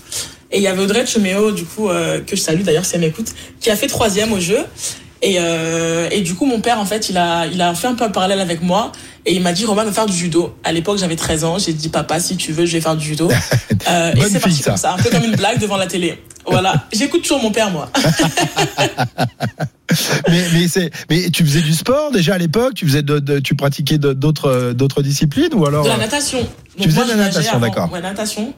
Et 0.51 0.57
il 0.57 0.63
y 0.63 0.67
avait 0.67 0.81
Audrey 0.81 1.05
Cheméo, 1.05 1.51
du 1.51 1.65
coup, 1.65 1.87
que 1.87 2.35
je 2.35 2.41
salue 2.41 2.61
d'ailleurs 2.61 2.85
si 2.85 2.95
elle 2.95 3.01
m'écoute, 3.01 3.27
qui 3.59 3.69
a 3.69 3.75
fait 3.75 3.87
troisième 3.87 4.31
au 4.31 4.39
jeu. 4.39 4.59
Et, 5.21 6.21
du 6.21 6.35
coup, 6.35 6.45
mon 6.45 6.61
père, 6.61 6.79
en 6.79 6.85
fait, 6.85 7.09
il 7.09 7.17
a 7.17 7.75
fait 7.75 7.87
un 7.87 7.95
peu 7.95 8.05
un 8.05 8.09
parallèle 8.09 8.39
avec 8.39 8.61
moi. 8.61 8.93
Et 9.25 9.35
il 9.35 9.41
m'a 9.41 9.51
dit, 9.53 9.65
Roman, 9.65 9.83
va 9.83 9.91
faire 9.91 10.05
du 10.05 10.13
judo. 10.15 10.55
À 10.63 10.71
l'époque, 10.71 10.97
j'avais 10.97 11.15
13 11.15 11.43
ans. 11.43 11.57
J'ai 11.57 11.73
dit, 11.73 11.89
papa, 11.89 12.19
si 12.19 12.37
tu 12.37 12.51
veux, 12.53 12.65
je 12.65 12.73
vais 12.73 12.81
faire 12.81 12.95
du 12.95 13.05
judo. 13.05 13.29
Euh, 13.89 14.11
et 14.15 14.21
c'est 14.23 14.39
parti 14.41 14.57
ça. 14.57 14.71
comme 14.71 14.77
ça, 14.77 14.93
un 14.93 14.97
peu 14.97 15.09
comme 15.09 15.23
une 15.23 15.35
blague 15.37 15.59
devant 15.59 15.77
la 15.77 15.87
télé. 15.87 16.21
Voilà. 16.45 16.83
J'écoute 16.91 17.21
toujours 17.21 17.41
mon 17.41 17.51
père, 17.51 17.69
moi. 17.71 17.89
mais 20.29 20.43
mais 20.53 20.67
c'est 20.67 20.91
mais 21.09 21.29
tu 21.29 21.45
faisais 21.45 21.61
du 21.61 21.73
sport 21.73 22.11
déjà 22.11 22.33
à 22.35 22.37
l'époque? 22.37 22.73
Tu 22.75 22.85
faisais 22.85 23.01
de, 23.03 23.19
de- 23.19 23.39
tu 23.39 23.55
pratiquais 23.55 23.97
d'autres 23.97 24.73
d'autres 24.73 25.01
disciplines 25.01 25.53
ou 25.53 25.65
alors 25.65 25.83
De 25.85 25.89
la 25.89 25.97
natation. 25.97 26.39
Donc 26.39 26.49
Tu 26.79 26.83
faisais 26.89 26.95
moi, 26.95 27.05
de 27.05 27.09
la 27.11 27.15
natation, 27.27 27.59
d'accord. 27.59 27.91
Ouais, 27.93 28.01
natation. 28.01 28.53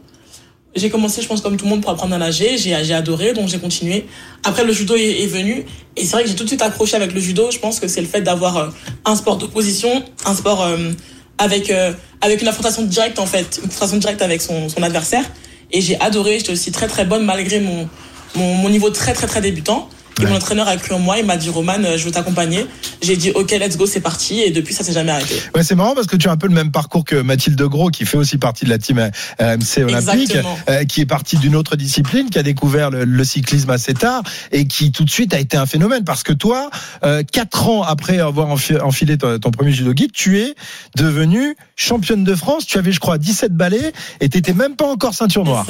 J'ai 0.75 0.89
commencé, 0.89 1.21
je 1.21 1.27
pense, 1.27 1.41
comme 1.41 1.57
tout 1.57 1.65
le 1.65 1.71
monde, 1.71 1.81
pour 1.81 1.91
apprendre 1.91 2.13
à 2.13 2.17
nager. 2.17 2.57
J'ai 2.57 2.93
adoré, 2.93 3.33
donc 3.33 3.47
j'ai 3.47 3.57
continué. 3.57 4.05
Après, 4.43 4.63
le 4.63 4.71
judo 4.71 4.95
est, 4.95 5.23
est 5.23 5.27
venu. 5.27 5.65
Et 5.97 6.05
c'est 6.05 6.11
vrai 6.11 6.23
que 6.23 6.29
j'ai 6.29 6.35
tout 6.35 6.43
de 6.43 6.49
suite 6.49 6.61
accroché 6.61 6.95
avec 6.95 7.13
le 7.13 7.19
judo. 7.19 7.49
Je 7.51 7.57
pense 7.57 7.79
que 7.79 7.87
c'est 7.87 8.01
le 8.01 8.07
fait 8.07 8.21
d'avoir 8.21 8.57
euh, 8.57 8.69
un 9.05 9.15
sport 9.15 9.37
d'opposition, 9.37 10.03
un 10.25 10.35
sport 10.35 10.61
euh, 10.61 10.91
avec, 11.39 11.71
euh, 11.71 11.91
avec 12.21 12.41
une 12.41 12.47
affrontation 12.47 12.83
directe, 12.83 13.17
en 13.17 13.25
fait. 13.25 13.59
Une 13.63 13.69
affrontation 13.69 13.97
directe 13.97 14.21
avec 14.21 14.41
son, 14.41 14.69
son 14.69 14.83
adversaire. 14.83 15.25
Et 15.71 15.81
j'ai 15.81 15.99
adoré. 15.99 16.37
J'étais 16.37 16.51
aussi 16.51 16.71
très, 16.71 16.87
très 16.87 17.03
bonne, 17.03 17.25
malgré 17.25 17.59
mon, 17.59 17.89
mon, 18.35 18.53
mon 18.53 18.69
niveau 18.69 18.91
très, 18.91 19.13
très, 19.13 19.25
très 19.25 19.41
débutant. 19.41 19.89
Et 20.19 20.23
Ouais. 20.23 20.29
mon 20.29 20.35
entraîneur 20.37 20.67
a 20.67 20.75
cru 20.77 20.93
en 20.93 20.99
moi. 20.99 21.17
Il 21.19 21.25
m'a 21.25 21.37
dit, 21.37 21.49
Roman, 21.49 21.77
euh, 21.83 21.97
je 21.97 22.03
veux 22.05 22.11
t'accompagner. 22.11 22.65
J'ai 23.01 23.15
dit, 23.15 23.31
OK, 23.31 23.51
let's 23.51 23.77
go, 23.77 23.85
c'est 23.85 24.01
parti. 24.01 24.41
Et 24.41 24.51
depuis, 24.51 24.73
ça 24.73 24.83
s'est 24.83 24.91
jamais 24.93 25.11
arrêté. 25.11 25.35
Ouais, 25.55 25.63
c'est 25.63 25.75
marrant 25.75 25.95
parce 25.95 26.07
que 26.07 26.15
tu 26.17 26.27
as 26.27 26.31
un 26.31 26.37
peu 26.37 26.47
le 26.47 26.53
même 26.53 26.71
parcours 26.71 27.05
que 27.05 27.15
Mathilde 27.21 27.61
Gros 27.63 27.89
qui 27.89 28.05
fait 28.05 28.17
aussi 28.17 28.37
partie 28.37 28.65
de 28.65 28.69
la 28.69 28.77
team 28.77 28.97
euh, 28.99 29.09
RMC 29.39 29.83
Olympique, 29.83 30.21
Exactement. 30.31 30.57
euh, 30.69 30.83
qui 30.85 31.01
est 31.01 31.05
partie 31.05 31.37
d'une 31.37 31.55
autre 31.55 31.75
discipline, 31.75 32.29
qui 32.29 32.37
a 32.39 32.43
découvert 32.43 32.89
le, 32.89 33.05
le 33.05 33.23
cyclisme 33.23 33.69
assez 33.69 33.93
tard 33.93 34.23
et 34.51 34.65
qui 34.67 34.91
tout 34.91 35.05
de 35.05 35.09
suite 35.09 35.33
a 35.33 35.39
été 35.39 35.55
un 35.57 35.65
phénomène 35.65 36.03
parce 36.03 36.23
que 36.23 36.33
toi, 36.33 36.69
euh, 37.05 37.23
quatre 37.23 37.67
ans 37.69 37.83
après 37.83 38.19
avoir 38.19 38.49
enfi- 38.49 38.79
enfilé 38.79 39.17
ton, 39.17 39.39
ton 39.39 39.51
premier 39.51 39.71
judo 39.71 39.93
guide, 39.93 40.11
tu 40.11 40.39
es 40.39 40.53
devenue 40.95 41.55
championne 41.75 42.23
de 42.23 42.35
France. 42.35 42.65
Tu 42.65 42.77
avais, 42.77 42.91
je 42.91 42.99
crois, 42.99 43.17
17 43.17 43.53
balais 43.53 43.93
et 44.19 44.29
t'étais 44.29 44.53
même 44.53 44.75
pas 44.75 44.87
encore 44.87 45.13
ceinture 45.13 45.45
noire. 45.45 45.65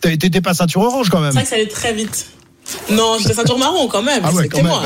T'étais 0.00 0.40
pas 0.40 0.52
ceinture 0.54 0.82
orange 0.82 1.08
quand 1.08 1.20
même. 1.20 1.30
C'est 1.32 1.36
vrai 1.38 1.42
que 1.44 1.48
ça 1.48 1.54
allait 1.56 1.66
très 1.68 1.92
vite. 1.94 2.26
Non, 2.90 3.16
j'étais 3.18 3.34
ceinture 3.34 3.58
marron 3.58 3.86
quand 3.88 4.02
même. 4.02 4.22
Ah 4.24 4.32
ouais, 4.32 4.48
quand 4.48 4.62
moi. 4.62 4.82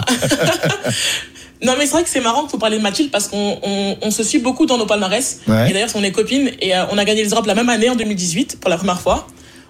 non, 1.62 1.74
mais 1.78 1.86
c'est 1.86 1.92
vrai 1.92 2.02
que 2.02 2.08
c'est 2.08 2.20
marrant 2.20 2.44
que 2.44 2.52
vous 2.52 2.58
parlez 2.58 2.78
de 2.78 2.82
Mathilde 2.82 3.10
parce 3.10 3.28
qu'on 3.28 3.58
on, 3.62 3.96
on 4.02 4.10
se 4.10 4.22
suit 4.22 4.38
beaucoup 4.38 4.66
dans 4.66 4.78
nos 4.78 4.86
palmarès. 4.86 5.40
Ouais. 5.46 5.70
Et 5.70 5.72
d'ailleurs, 5.72 5.90
on 5.94 6.02
est 6.02 6.12
copines 6.12 6.50
et 6.60 6.76
euh, 6.76 6.84
on 6.90 6.98
a 6.98 7.04
gagné 7.04 7.22
les 7.22 7.30
Europes 7.30 7.46
la 7.46 7.54
même 7.54 7.68
année 7.68 7.90
en 7.90 7.96
2018 7.96 8.60
pour 8.60 8.70
la 8.70 8.76
première 8.76 9.00
fois. 9.00 9.26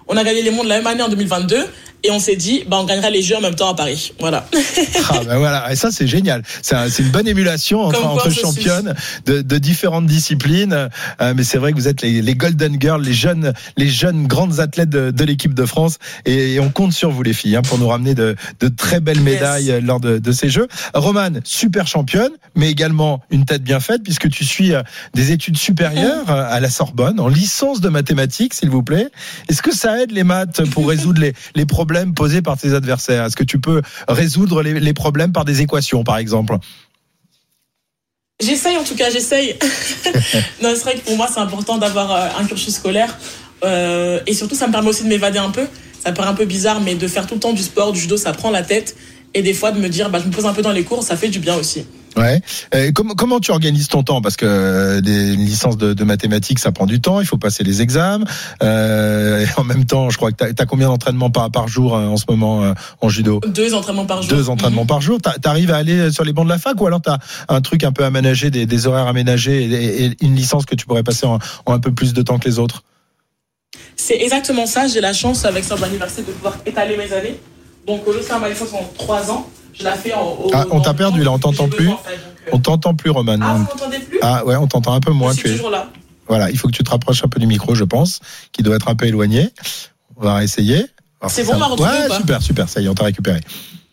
On 0.07 0.17
a 0.17 0.23
gagné 0.23 0.41
les 0.41 0.51
mondes 0.51 0.67
la 0.67 0.77
même 0.77 0.87
année 0.87 1.03
en 1.03 1.09
2022 1.09 1.65
et 2.03 2.11
on 2.11 2.19
s'est 2.19 2.35
dit, 2.35 2.63
bah, 2.67 2.77
on 2.81 2.85
gagnera 2.85 3.09
les 3.09 3.21
Jeux 3.21 3.35
en 3.37 3.41
même 3.41 3.55
temps 3.55 3.69
à 3.71 3.75
Paris. 3.75 4.13
Voilà. 4.19 4.45
Ah 5.13 5.19
ben 5.25 5.37
voilà, 5.37 5.71
et 5.71 5.75
ça 5.75 5.89
c'est 5.91 6.07
génial. 6.07 6.41
C'est 6.61 6.75
un- 6.75 6.89
c'est 6.89 7.03
une 7.03 7.09
bonne 7.09 7.27
émulation 7.27 7.81
entre, 7.81 7.99
quoi, 8.01 8.29
championnes 8.29 8.95
de, 9.25 9.41
de 9.41 9.57
différentes 9.57 10.05
disciplines. 10.05 10.89
Euh, 11.21 11.33
mais 11.35 11.43
c'est 11.43 11.57
vrai 11.57 11.71
que 11.71 11.77
vous 11.77 11.87
êtes 11.87 12.01
les, 12.01 12.21
les 12.21 12.35
golden 12.35 12.79
girls, 12.79 13.01
les 13.03 13.13
jeunes, 13.13 13.53
les 13.77 13.89
jeunes 13.89 14.25
grandes 14.27 14.59
athlètes 14.59 14.89
de, 14.89 15.11
de 15.11 15.23
l'équipe 15.25 15.53
de 15.53 15.65
France. 15.65 15.97
Et, 16.25 16.59
on 16.59 16.69
compte 16.69 16.93
sur 16.93 17.11
vous 17.11 17.23
les 17.23 17.33
filles 17.33 17.55
hein, 17.57 17.61
pour 17.61 17.77
nous 17.77 17.87
ramener 17.87 18.15
de, 18.15 18.35
de 18.59 18.67
très 18.69 18.99
belles 18.99 19.19
médailles 19.21 19.65
Yes. 19.65 19.75
euh, 19.75 19.81
lors 19.81 19.99
de, 19.99 20.17
de 20.17 20.31
ces 20.31 20.49
Jeux. 20.49 20.67
Romane, 20.93 21.41
super 21.43 21.87
championne, 21.87 22.31
mais 22.55 22.69
également 22.71 23.21
une 23.31 23.45
tête 23.45 23.63
bien 23.63 23.79
faite 23.79 24.01
puisque 24.03 24.29
tu 24.29 24.45
suis 24.45 24.73
euh, 24.73 24.81
des 25.13 25.31
études 25.31 25.57
supérieures 25.57 26.29
à 26.29 26.59
la 26.59 26.69
Sorbonne 26.69 27.19
en 27.19 27.27
licence 27.27 27.81
de 27.81 27.89
mathématiques, 27.89 28.53
s'il 28.53 28.69
vous 28.69 28.83
plaît. 28.83 29.09
Est-ce 29.49 29.61
que 29.61 29.75
ça 29.75 30.01
aide 30.01 30.11
les 30.11 30.23
maths 30.23 30.61
pour 30.69 30.87
résoudre 30.87 31.19
les, 31.21 31.33
les 31.55 31.65
problèmes 31.65 31.90
posés 32.15 32.41
par 32.41 32.57
tes 32.57 32.73
adversaires 32.73 33.25
Est-ce 33.25 33.35
que 33.35 33.43
tu 33.43 33.59
peux 33.59 33.81
résoudre 34.07 34.61
les, 34.61 34.79
les 34.79 34.93
problèmes 34.93 35.31
par 35.31 35.45
des 35.45 35.61
équations, 35.61 36.03
par 36.03 36.17
exemple? 36.17 36.57
J'essaye 38.41 38.77
en 38.77 38.83
tout 38.83 38.95
cas, 38.95 39.09
j'essaye. 39.09 39.55
non, 40.63 40.71
c'est 40.73 40.81
vrai 40.81 40.95
que 40.95 41.01
pour 41.01 41.15
moi, 41.15 41.27
c'est 41.31 41.39
important 41.39 41.77
d'avoir 41.77 42.11
euh, 42.11 42.27
un 42.39 42.45
cursus 42.45 42.75
scolaire. 42.75 43.15
Euh, 43.63 44.19
et 44.25 44.33
surtout, 44.33 44.55
ça 44.55 44.67
me 44.67 44.71
permet 44.71 44.89
aussi 44.89 45.03
de 45.03 45.09
m'évader 45.09 45.37
un 45.37 45.51
peu. 45.51 45.67
Ça 46.03 46.11
paraît 46.11 46.29
un 46.29 46.33
peu 46.33 46.45
bizarre, 46.45 46.81
mais 46.81 46.95
de 46.95 47.07
faire 47.07 47.27
tout 47.27 47.35
le 47.35 47.39
temps 47.39 47.53
du 47.53 47.61
sport, 47.61 47.91
du 47.91 47.99
judo, 47.99 48.17
ça 48.17 48.33
prend 48.33 48.49
la 48.49 48.63
tête. 48.63 48.95
Et 49.35 49.43
des 49.43 49.53
fois, 49.53 49.71
de 49.71 49.79
me 49.79 49.89
dire, 49.89 50.09
bah, 50.09 50.19
je 50.19 50.27
me 50.27 50.31
pose 50.31 50.45
un 50.45 50.53
peu 50.53 50.63
dans 50.63 50.71
les 50.71 50.83
cours, 50.83 51.03
ça 51.03 51.15
fait 51.15 51.27
du 51.27 51.39
bien 51.39 51.55
aussi. 51.55 51.85
Ouais. 52.17 52.41
Euh, 52.75 52.91
comment, 52.93 53.13
comment 53.13 53.39
tu 53.39 53.51
organises 53.51 53.87
ton 53.87 54.03
temps? 54.03 54.21
Parce 54.21 54.35
que 54.35 54.45
euh, 54.45 55.01
des 55.01 55.33
une 55.33 55.45
licence 55.45 55.77
de, 55.77 55.93
de 55.93 56.03
mathématiques, 56.03 56.59
ça 56.59 56.71
prend 56.71 56.85
du 56.85 56.99
temps. 56.99 57.21
Il 57.21 57.25
faut 57.25 57.37
passer 57.37 57.63
les 57.63 57.81
examens. 57.81 58.25
Euh, 58.61 59.45
et 59.45 59.47
en 59.59 59.63
même 59.63 59.85
temps, 59.85 60.09
je 60.09 60.17
crois 60.17 60.31
que 60.31 60.43
tu 60.43 60.61
as, 60.61 60.65
combien 60.65 60.87
d'entraînements 60.87 61.29
par, 61.29 61.49
par 61.51 61.67
jour 61.67 61.95
euh, 61.95 62.07
en 62.07 62.17
ce 62.17 62.25
moment 62.27 62.73
en 62.99 63.09
judo? 63.09 63.39
Deux 63.47 63.73
entraînements 63.73 64.05
par 64.05 64.21
jour. 64.21 64.31
Deux 64.31 64.49
entraînements 64.49 64.85
par 64.85 65.01
jour. 65.01 65.21
T'a- 65.21 65.39
T'arrives 65.39 65.71
à 65.71 65.77
aller 65.77 66.11
sur 66.11 66.23
les 66.25 66.33
bancs 66.33 66.45
de 66.45 66.49
la 66.51 66.57
fac 66.59 66.79
ou 66.81 66.85
alors 66.87 67.01
t'as 67.01 67.17
un 67.47 67.61
truc 67.61 67.83
un 67.83 67.91
peu 67.91 68.03
aménagé, 68.03 68.51
des, 68.51 68.65
des 68.65 68.87
horaires 68.87 69.07
aménagés 69.07 69.63
et, 69.63 70.05
et 70.05 70.17
une 70.21 70.35
licence 70.35 70.65
que 70.65 70.75
tu 70.75 70.85
pourrais 70.85 71.03
passer 71.03 71.25
en, 71.25 71.39
en 71.65 71.73
un 71.73 71.79
peu 71.79 71.93
plus 71.93 72.13
de 72.13 72.21
temps 72.21 72.39
que 72.39 72.47
les 72.49 72.59
autres? 72.59 72.83
C'est 73.95 74.19
exactement 74.21 74.65
ça. 74.65 74.87
J'ai 74.87 74.99
la 74.99 75.13
chance, 75.13 75.45
avec 75.45 75.63
Sorbe 75.63 75.85
Université, 75.87 76.23
de 76.23 76.31
pouvoir 76.31 76.57
étaler 76.65 76.97
mes 76.97 77.13
années. 77.13 77.39
Donc, 77.87 78.05
au 78.07 78.11
lieu 78.11 78.19
de 78.19 78.23
faire 78.23 78.39
ma 78.39 78.49
licence 78.49 78.73
en 78.73 78.83
trois 78.97 79.31
ans, 79.31 79.47
je 79.73 79.83
la 79.83 79.93
fais 79.95 80.13
en. 80.13 80.37
Ah, 80.53 80.65
on 80.71 80.79
t'a 80.81 80.93
perdu, 80.93 81.23
là, 81.23 81.31
on 81.31 81.39
t'entend 81.39 81.67
plus. 81.69 81.89
en 81.89 81.97
fait. 81.97 82.19
On 82.51 82.59
t'entend 82.59 82.95
plus, 82.95 83.09
Roman. 83.11 83.37
Ah, 83.41 83.53
vous 83.53 83.59
m'entendez 83.63 83.99
plus? 83.99 84.19
Ah 84.21 84.45
ouais, 84.45 84.55
on 84.55 84.67
t'entend 84.67 84.93
un 84.93 84.99
peu 84.99 85.11
moins. 85.11 85.31
Je 85.31 85.37
suis 85.37 85.43
Tu 85.43 85.49
es, 85.49 85.55
toujours 85.55 85.69
là. 85.69 85.89
voilà, 86.27 86.49
il 86.51 86.57
faut 86.57 86.67
que 86.67 86.73
tu 86.73 86.83
te 86.83 86.89
rapproches 86.89 87.23
un 87.23 87.27
peu 87.27 87.39
du 87.39 87.47
micro, 87.47 87.75
je 87.75 87.83
pense, 87.83 88.19
qui 88.51 88.63
doit 88.63 88.75
être 88.75 88.87
un 88.89 88.95
peu 88.95 89.05
éloigné. 89.05 89.49
On 90.17 90.23
va 90.23 90.43
essayer. 90.43 90.85
C'est 91.27 91.43
ça- 91.45 91.53
bon, 91.53 91.63
on 91.63 91.75
m'a 91.75 91.91
Ouais, 91.91 92.07
pas? 92.07 92.17
super, 92.17 92.41
super. 92.41 92.67
Ça 92.69 92.81
y 92.81 92.85
est, 92.85 92.89
on 92.89 92.95
t'a 92.95 93.03
récupéré. 93.05 93.39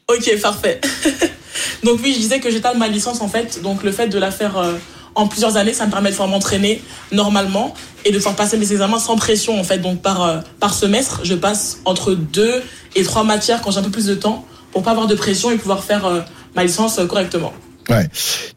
Ok, 0.08 0.40
parfait. 0.40 0.80
donc 1.84 2.00
oui, 2.02 2.12
je 2.14 2.18
disais 2.18 2.40
que 2.40 2.50
j'étale 2.50 2.78
ma 2.78 2.88
licence 2.88 3.20
en 3.20 3.28
fait. 3.28 3.60
Donc 3.62 3.82
le 3.82 3.92
fait 3.92 4.08
de 4.08 4.18
la 4.18 4.30
faire 4.30 4.56
euh, 4.56 4.72
en 5.14 5.26
plusieurs 5.28 5.56
années, 5.58 5.74
ça 5.74 5.86
me 5.86 5.90
permet 5.90 6.08
de 6.08 6.14
pouvoir 6.14 6.30
m'entraîner 6.30 6.82
normalement 7.12 7.74
et 8.06 8.10
de 8.10 8.18
faire 8.18 8.34
passer 8.34 8.56
mes 8.56 8.72
examens 8.72 8.98
sans 8.98 9.16
pression 9.16 9.60
en 9.60 9.64
fait. 9.64 9.78
Donc 9.78 10.00
par, 10.00 10.22
euh, 10.22 10.38
par 10.60 10.72
semestre, 10.72 11.20
je 11.24 11.34
passe 11.34 11.78
entre 11.84 12.14
deux 12.14 12.62
et 12.96 13.02
trois 13.02 13.24
matières 13.24 13.60
quand 13.60 13.70
j'ai 13.70 13.78
un 13.78 13.82
peu 13.82 13.90
plus 13.90 14.06
de 14.06 14.14
temps 14.14 14.46
pour 14.78 14.84
pas 14.84 14.92
avoir 14.92 15.08
de 15.08 15.16
pression 15.16 15.50
et 15.50 15.56
pouvoir 15.56 15.82
faire 15.82 16.06
euh, 16.06 16.20
ma 16.54 16.62
licence 16.62 17.00
euh, 17.00 17.06
correctement. 17.06 17.52
Ouais. 17.88 18.08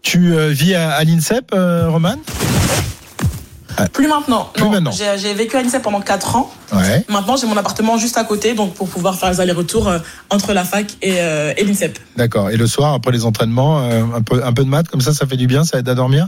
Tu 0.03 0.35
euh, 0.35 0.49
vis 0.49 0.75
à, 0.75 0.91
à 0.91 1.03
l'INSEP, 1.03 1.51
Roman? 1.51 2.17
Plus 3.93 4.07
maintenant. 4.07 4.51
Plus 4.53 4.69
maintenant. 4.69 4.91
J'ai 4.91 5.33
vécu 5.33 5.57
à 5.57 5.63
l'INSEP 5.63 5.81
pendant 5.81 6.01
4 6.01 6.35
ans. 6.35 6.51
Ouais. 6.71 7.03
Maintenant, 7.09 7.35
j'ai 7.37 7.47
mon 7.47 7.57
appartement 7.57 7.97
juste 7.97 8.17
à 8.17 8.23
côté, 8.23 8.53
donc 8.53 8.75
pour 8.75 8.87
pouvoir 8.87 9.15
faire 9.15 9.31
les 9.31 9.41
allers-retours 9.41 9.91
entre 10.29 10.53
la 10.53 10.63
fac 10.63 10.85
et, 11.01 11.15
euh, 11.17 11.53
et 11.57 11.63
l'INSEP. 11.63 11.97
D'accord. 12.15 12.51
Et 12.51 12.57
le 12.57 12.67
soir, 12.67 12.93
après 12.93 13.11
les 13.11 13.25
entraînements, 13.25 13.79
euh, 13.79 14.03
un 14.15 14.21
peu, 14.21 14.43
un 14.45 14.53
peu 14.53 14.63
de 14.63 14.69
maths, 14.69 14.89
comme 14.89 15.01
ça, 15.01 15.13
ça 15.13 15.25
fait 15.25 15.37
du 15.37 15.47
bien, 15.47 15.63
ça 15.63 15.79
aide 15.79 15.89
à 15.89 15.95
dormir? 15.95 16.27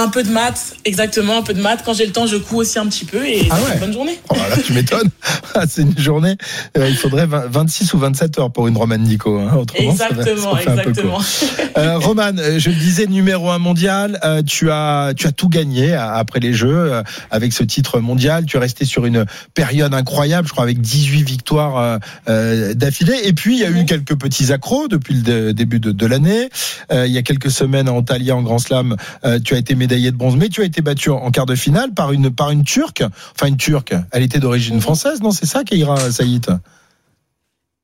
Un 0.00 0.08
peu 0.10 0.22
de 0.22 0.30
maths, 0.30 0.76
exactement, 0.84 1.38
un 1.38 1.42
peu 1.42 1.54
de 1.54 1.60
maths. 1.60 1.82
Quand 1.84 1.92
j'ai 1.92 2.06
le 2.06 2.12
temps, 2.12 2.26
je 2.26 2.36
couds 2.36 2.58
aussi 2.58 2.78
un 2.78 2.86
petit 2.86 3.04
peu 3.04 3.26
et 3.26 3.48
Ah 3.50 3.56
ouais. 3.56 3.74
une 3.74 3.80
bonne 3.80 3.92
journée. 3.92 4.20
Oh 4.28 4.34
là, 4.34 4.56
tu 4.64 4.72
m'étonnes. 4.72 5.08
Ah, 5.54 5.64
C'est 5.68 5.82
une 5.82 5.98
journée. 5.98 6.36
euh, 6.76 6.88
il 6.88 6.94
faudrait 6.96 7.26
20 7.26 7.46
26 7.48 7.94
ou 7.94 7.98
27 7.98 8.38
heures 8.38 8.52
pour 8.52 8.68
une 8.68 8.76
Roman 8.76 8.98
Nico. 8.98 9.38
Hein. 9.38 9.52
Autrement, 9.56 9.96
ça 9.96 10.08
Exactement, 10.10 10.52
ça 10.56 10.70
peu 10.70 10.70
exactement. 10.90 11.14
court. 11.14 11.24
Euh, 11.78 11.98
Roman, 11.98 12.30
euh, 12.38 12.58
je 12.60 12.68
le 12.68 12.76
disais, 12.76 13.06
numéro 13.06 13.50
un 13.50 13.58
mondial. 13.58 14.20
euh, 14.24 14.42
tu 14.42 14.70
as, 14.70 15.14
tu 15.16 15.26
as 15.26 15.32
tout 15.32 15.48
gagné 15.48 15.94
après 15.94 16.38
les 16.38 16.52
Jeux 16.52 16.68
euh, 16.92 17.02
avec 17.32 17.52
ce 17.52 17.64
titre 17.64 17.98
mondial. 17.98 18.44
Tu 18.46 18.56
es 18.56 18.60
resté 18.60 18.84
sur 18.84 19.04
une 19.06 19.24
période 19.54 19.94
incroyable, 19.94 20.46
je 20.46 20.52
crois, 20.52 20.64
avec 20.64 20.80
18 20.80 21.22
victoires 21.24 21.98
d'affilée. 22.26 23.18
Et 23.24 23.32
puis 23.32 23.56
il 23.56 23.60
y 23.60 23.64
a 23.64 23.70
eu 23.70 23.84
quelques 23.84 24.16
petits 24.16 24.52
accros 24.52 24.86
depuis 24.88 25.14
le 25.14 25.22
dé- 25.22 25.52
début 25.54 25.80
de, 25.80 25.90
de 25.92 26.06
l'année. 26.06 26.50
Il 26.92 27.06
y 27.10 27.18
a 27.18 27.22
quelques 27.22 27.50
semaines 27.50 27.88
à 27.88 27.92
Antalya 27.92 28.36
en 28.36 28.42
Grand 28.42 28.58
Slam, 28.58 28.96
euh, 29.38 29.40
tu 29.42 29.54
as 29.54 29.58
été 29.58 29.74
médaillé 29.74 30.10
de 30.10 30.16
bronze, 30.16 30.36
mais 30.36 30.48
tu 30.48 30.62
as 30.62 30.64
été 30.64 30.82
battu 30.82 31.10
en, 31.10 31.30
quart 31.30 31.46
de 31.46 31.54
finale 31.54 31.94
par 31.94 32.12
une 32.12 32.30
par 32.30 32.50
une 32.50 32.64
Turque. 32.64 33.02
Enfin 33.34 33.46
une 33.46 33.56
Turque. 33.56 33.94
Elle 34.12 34.22
était 34.22 34.38
d'origine 34.38 34.80
française, 34.80 35.20
non 35.20 35.30
C'est 35.30 35.46
ça, 35.46 35.64
Keira 35.64 36.10
Saïd? 36.10 36.46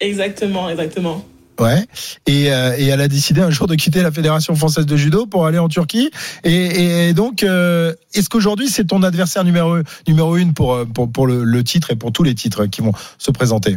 Exactement, 0.00 0.68
exactement. 0.68 1.24
Ouais. 1.60 1.86
Et, 2.26 2.52
euh, 2.52 2.76
et 2.76 2.86
elle 2.86 3.00
a 3.00 3.08
décidé 3.08 3.40
un 3.40 3.50
jour 3.50 3.66
de 3.66 3.74
quitter 3.76 4.02
la 4.02 4.10
Fédération 4.10 4.56
française 4.56 4.86
de 4.86 4.96
judo 4.96 5.26
pour 5.26 5.46
aller 5.46 5.58
en 5.58 5.68
Turquie. 5.68 6.10
Et, 6.42 7.08
et 7.08 7.14
donc, 7.14 7.42
euh, 7.42 7.94
est-ce 8.12 8.28
qu'aujourd'hui 8.28 8.68
c'est 8.68 8.84
ton 8.84 9.02
adversaire 9.02 9.44
numéro 9.44 9.76
numéro 10.08 10.36
une 10.36 10.52
pour 10.52 10.74
euh, 10.74 10.84
pour, 10.84 11.10
pour 11.10 11.26
le, 11.26 11.44
le 11.44 11.64
titre 11.64 11.92
et 11.92 11.96
pour 11.96 12.12
tous 12.12 12.24
les 12.24 12.34
titres 12.34 12.66
qui 12.66 12.80
vont 12.80 12.92
se 13.18 13.30
présenter? 13.30 13.76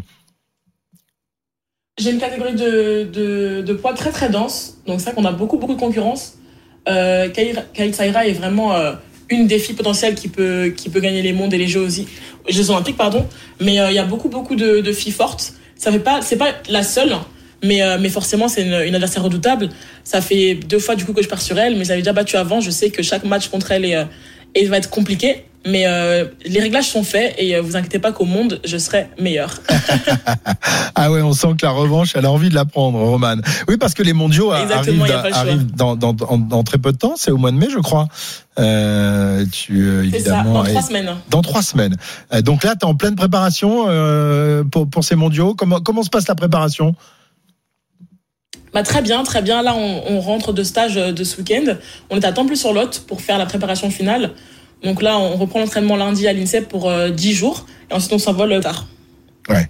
J'ai 1.99 2.11
une 2.11 2.19
catégorie 2.19 2.53
de, 2.53 3.09
de, 3.11 3.61
de 3.61 3.73
poids 3.73 3.93
très 3.93 4.11
très 4.11 4.29
dense, 4.29 4.77
donc 4.85 4.99
c'est 4.99 5.11
vrai 5.11 5.15
qu'on 5.15 5.25
a 5.25 5.31
beaucoup 5.31 5.57
beaucoup 5.57 5.73
de 5.73 5.79
concurrence. 5.79 6.37
Euh, 6.87 7.29
Kaït 7.29 7.59
est 7.75 8.31
vraiment 8.33 8.73
euh, 8.73 8.93
une 9.29 9.47
des 9.47 9.59
filles 9.59 9.75
potentielles 9.75 10.15
qui 10.15 10.27
peut, 10.27 10.73
qui 10.75 10.89
peut 10.89 10.99
gagner 10.99 11.21
les 11.21 11.33
mondes 11.33 11.53
et 11.53 11.57
les 11.57 11.67
Jeux, 11.67 11.81
aussi, 11.81 12.07
Jeux 12.47 12.69
Olympiques. 12.69 12.97
Pardon. 12.97 13.25
Mais 13.59 13.79
euh, 13.79 13.89
il 13.89 13.95
y 13.95 13.99
a 13.99 14.05
beaucoup 14.05 14.29
beaucoup 14.29 14.55
de, 14.55 14.91
filles 14.91 15.11
fortes. 15.11 15.53
Ça 15.75 15.91
fait 15.91 15.99
pas, 15.99 16.21
pas 16.39 16.51
la 16.69 16.83
seule, 16.83 17.15
mais, 17.63 17.83
euh, 17.83 17.97
mais 17.99 18.09
forcément 18.09 18.47
c'est 18.47 18.63
une, 18.63 18.95
adversaire 18.95 19.23
redoutable. 19.23 19.69
Ça 20.03 20.21
fait 20.21 20.55
deux 20.55 20.79
fois 20.79 20.95
du 20.95 21.05
coup 21.05 21.13
que 21.13 21.21
je 21.21 21.29
pars 21.29 21.41
sur 21.41 21.57
elle, 21.59 21.75
mais 21.75 21.85
j'avais 21.85 22.01
déjà 22.01 22.13
battu 22.13 22.37
avant. 22.37 22.61
Je 22.61 22.71
sais 22.71 22.89
que 22.89 23.03
chaque 23.03 23.23
match 23.25 23.49
contre 23.49 23.71
elle 23.71 23.85
est, 23.85 23.97
et 24.55 24.65
va 24.65 24.77
être 24.77 24.89
compliqué. 24.89 25.43
Mais 25.67 25.85
euh, 25.85 26.25
les 26.45 26.61
réglages 26.61 26.87
sont 26.87 27.03
faits 27.03 27.35
et 27.37 27.55
euh, 27.55 27.61
vous 27.61 27.75
inquiétez 27.75 27.99
pas 27.99 28.13
qu'au 28.13 28.25
monde, 28.25 28.61
je 28.65 28.77
serai 28.77 29.07
meilleure. 29.19 29.61
Ah 30.99 31.11
ouais, 31.11 31.21
on 31.21 31.31
sent 31.31 31.49
que 31.59 31.65
la 31.65 31.71
revanche, 31.71 32.13
elle 32.15 32.25
a 32.25 32.31
envie 32.31 32.49
de 32.49 32.55
la 32.55 32.65
prendre, 32.65 32.97
Roman. 32.97 33.35
Oui, 33.67 33.77
parce 33.77 33.93
que 33.93 34.01
les 34.01 34.13
mondiaux 34.13 34.51
Exactement, 34.53 35.05
arrivent, 35.31 35.71
dans, 35.75 35.95
dans, 35.95 36.11
dans, 36.11 36.39
dans 36.39 36.63
très 36.63 36.79
peu 36.79 36.91
de 36.91 36.97
temps. 36.97 37.13
C'est 37.15 37.29
au 37.29 37.37
mois 37.37 37.51
de 37.51 37.55
mai, 37.57 37.67
je 37.71 37.77
crois. 37.77 38.07
Euh, 38.57 39.45
tu 39.51 39.83
euh, 39.83 40.03
C'est 40.11 40.21
ça, 40.21 40.39
évidemment. 40.39 40.53
dans 40.53 40.63
trois 40.63 40.81
semaines. 40.81 41.15
dans 41.29 41.41
trois 41.43 41.61
semaines. 41.61 41.95
Euh, 42.33 42.41
donc 42.41 42.63
là, 42.63 42.75
tu 42.75 42.79
es 42.79 42.89
en 42.89 42.95
pleine 42.95 43.15
préparation 43.15 43.85
pour, 44.71 44.89
pour 44.89 45.03
ces 45.03 45.15
mondiaux. 45.15 45.53
Comment, 45.53 45.81
comment 45.81 46.01
se 46.01 46.09
passe 46.09 46.27
la 46.27 46.35
préparation? 46.35 46.95
Bah, 48.73 48.81
très 48.81 49.03
bien, 49.03 49.23
très 49.23 49.43
bien. 49.43 49.61
Là, 49.61 49.75
on, 49.75 50.01
on 50.09 50.19
rentre 50.19 50.51
de 50.51 50.63
stage 50.63 50.95
de 50.95 51.23
ce 51.23 51.37
week-end. 51.37 51.75
On 52.09 52.19
est 52.19 52.25
à 52.25 52.31
Temple-sur-Lot 52.31 53.03
pour 53.07 53.21
faire 53.21 53.37
la 53.37 53.45
préparation 53.45 53.91
finale. 53.91 54.31
Donc 54.83 55.01
là, 55.01 55.17
on 55.17 55.35
reprend 55.35 55.59
l'entraînement 55.59 55.95
lundi 55.95 56.27
à 56.27 56.33
l'INSEP 56.33 56.67
pour 56.67 56.89
euh, 56.89 57.09
10 57.09 57.33
jours. 57.33 57.65
Et 57.89 57.93
ensuite, 57.93 58.13
on 58.13 58.19
s'envole 58.19 58.51
euh, 58.51 58.61
tard. 59.47 59.63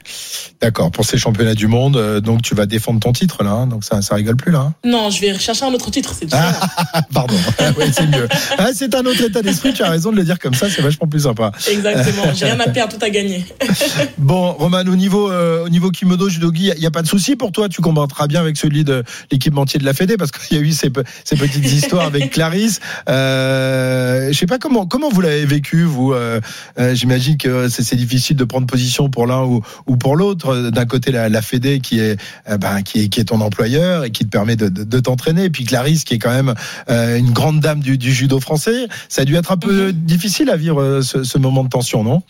D'accord, 0.61 0.91
pour 0.91 1.05
ces 1.05 1.17
championnats 1.17 1.53
du 1.53 1.67
monde, 1.67 1.97
euh, 1.97 2.19
donc 2.19 2.41
tu 2.41 2.55
vas 2.55 2.65
défendre 2.65 2.99
ton 2.99 3.13
titre 3.13 3.43
là, 3.43 3.51
hein, 3.51 3.67
donc 3.67 3.83
ça, 3.83 4.01
ça 4.01 4.15
rigole 4.15 4.35
plus 4.35 4.51
là. 4.51 4.59
hein. 4.59 4.73
Non, 4.83 5.09
je 5.11 5.21
vais 5.21 5.37
chercher 5.37 5.65
un 5.65 5.73
autre 5.73 5.91
titre, 5.91 6.13
c'est 6.17 6.25
différent. 6.25 6.51
Ah, 6.93 7.01
pardon, 7.13 7.35
ouais, 7.77 7.91
c'est 7.91 8.07
mieux. 8.07 8.27
Ah, 8.57 8.69
c'est 8.73 8.93
un 8.95 9.05
autre 9.05 9.21
état 9.21 9.41
d'esprit, 9.41 9.73
tu 9.73 9.83
as 9.83 9.89
raison 9.89 10.11
de 10.11 10.17
le 10.17 10.23
dire 10.23 10.39
comme 10.39 10.55
ça, 10.55 10.67
c'est 10.69 10.81
vachement 10.81 11.07
plus 11.07 11.21
sympa. 11.23 11.51
Exactement. 11.69 12.23
J'ai 12.35 12.45
rien 12.45 12.59
à 12.59 12.69
perdre, 12.69 12.97
tout 12.97 13.05
à 13.05 13.09
gagner. 13.09 13.45
Bon, 14.17 14.51
Roman, 14.53 14.79
au 14.81 14.95
niveau, 14.95 15.31
euh, 15.31 15.63
au 15.65 15.69
niveau 15.69 15.89
Kimodo, 15.91 16.27
Judogi, 16.27 16.71
il 16.75 16.79
n'y 16.79 16.85
a, 16.85 16.91
pas 16.91 17.01
de 17.03 17.07
souci 17.07 17.35
pour 17.35 17.51
toi, 17.51 17.69
tu 17.69 17.81
combattras 17.81 18.27
bien 18.27 18.41
avec 18.41 18.57
celui 18.57 18.83
de 18.83 19.03
l'équipementier 19.31 19.79
de 19.79 19.85
la 19.85 19.93
Fédé, 19.93 20.17
parce 20.17 20.31
qu'il 20.31 20.57
y 20.57 20.59
a 20.59 20.63
eu 20.63 20.71
ces, 20.71 20.91
ces 21.23 21.35
petites 21.35 21.65
histoires 21.71 22.05
avec 22.05 22.31
Clarisse. 22.31 22.79
Euh, 23.09 24.29
je 24.31 24.37
sais 24.37 24.45
pas 24.47 24.57
comment, 24.57 24.85
comment 24.85 25.09
vous 25.09 25.21
l'avez 25.21 25.45
vécu, 25.45 25.83
vous. 25.83 26.13
euh, 26.13 26.41
euh, 26.79 26.95
J'imagine 26.95 27.37
que 27.37 27.69
c'est 27.69 27.83
c'est 27.83 27.95
difficile 27.95 28.35
de 28.35 28.43
prendre 28.43 28.67
position 28.67 29.09
pour 29.09 29.27
l'un 29.27 29.43
ou, 29.43 29.61
ou 29.85 29.97
pour 29.97 30.15
l'autre. 30.15 30.69
D'un 30.71 30.85
côté, 30.85 31.11
la, 31.11 31.29
la 31.29 31.41
Fédé 31.41 31.79
qui 31.79 31.99
est, 31.99 32.19
euh, 32.49 32.57
ben, 32.57 32.81
qui 32.81 33.01
est, 33.01 33.09
qui 33.09 33.19
est 33.19 33.25
ton 33.25 33.41
employeur 33.41 34.05
et 34.05 34.11
qui 34.11 34.25
te 34.25 34.29
permet 34.29 34.55
de, 34.55 34.69
de, 34.69 34.83
de 34.83 34.99
t'entraîner, 34.99 35.45
et 35.45 35.49
puis 35.49 35.63
Clarisse 35.63 36.03
qui 36.03 36.15
est 36.15 36.19
quand 36.19 36.33
même 36.33 36.53
euh, 36.89 37.17
une 37.17 37.31
grande 37.31 37.59
dame 37.59 37.79
du, 37.79 37.97
du 37.97 38.13
judo 38.13 38.39
français. 38.39 38.87
Ça 39.09 39.21
a 39.21 39.25
dû 39.25 39.35
être 39.35 39.51
un 39.51 39.57
peu 39.57 39.93
difficile 39.93 40.49
à 40.49 40.57
vivre 40.57 40.81
euh, 40.81 41.01
ce, 41.01 41.23
ce 41.23 41.37
moment 41.37 41.63
de 41.63 41.69
tension, 41.69 42.03
non? 42.03 42.21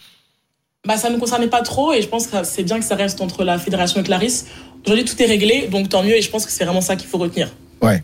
Bah, 0.88 0.96
ça 0.96 1.10
ne 1.10 1.16
me 1.16 1.20
concernait 1.20 1.48
pas 1.48 1.62
trop 1.62 1.92
et 1.92 2.02
je 2.02 2.08
pense 2.08 2.28
que 2.28 2.38
c'est 2.44 2.64
bien 2.64 2.80
que 2.80 2.86
ça 2.86 2.96
reste 2.96 3.20
entre 3.20 3.44
la 3.44 3.58
fédération 3.58 4.00
et 4.00 4.04
Clarisse. 4.04 4.46
Aujourd'hui, 4.86 5.06
tout 5.06 5.22
est 5.22 5.26
réglé, 5.26 5.68
donc 5.70 5.90
tant 5.90 6.02
mieux 6.04 6.16
et 6.16 6.22
je 6.22 6.30
pense 6.30 6.46
que 6.46 6.52
c'est 6.52 6.64
vraiment 6.64 6.82
ça 6.82 6.96
qu'il 6.96 7.10
faut 7.10 7.18
retenir. 7.18 7.50
Ouais. 7.82 8.04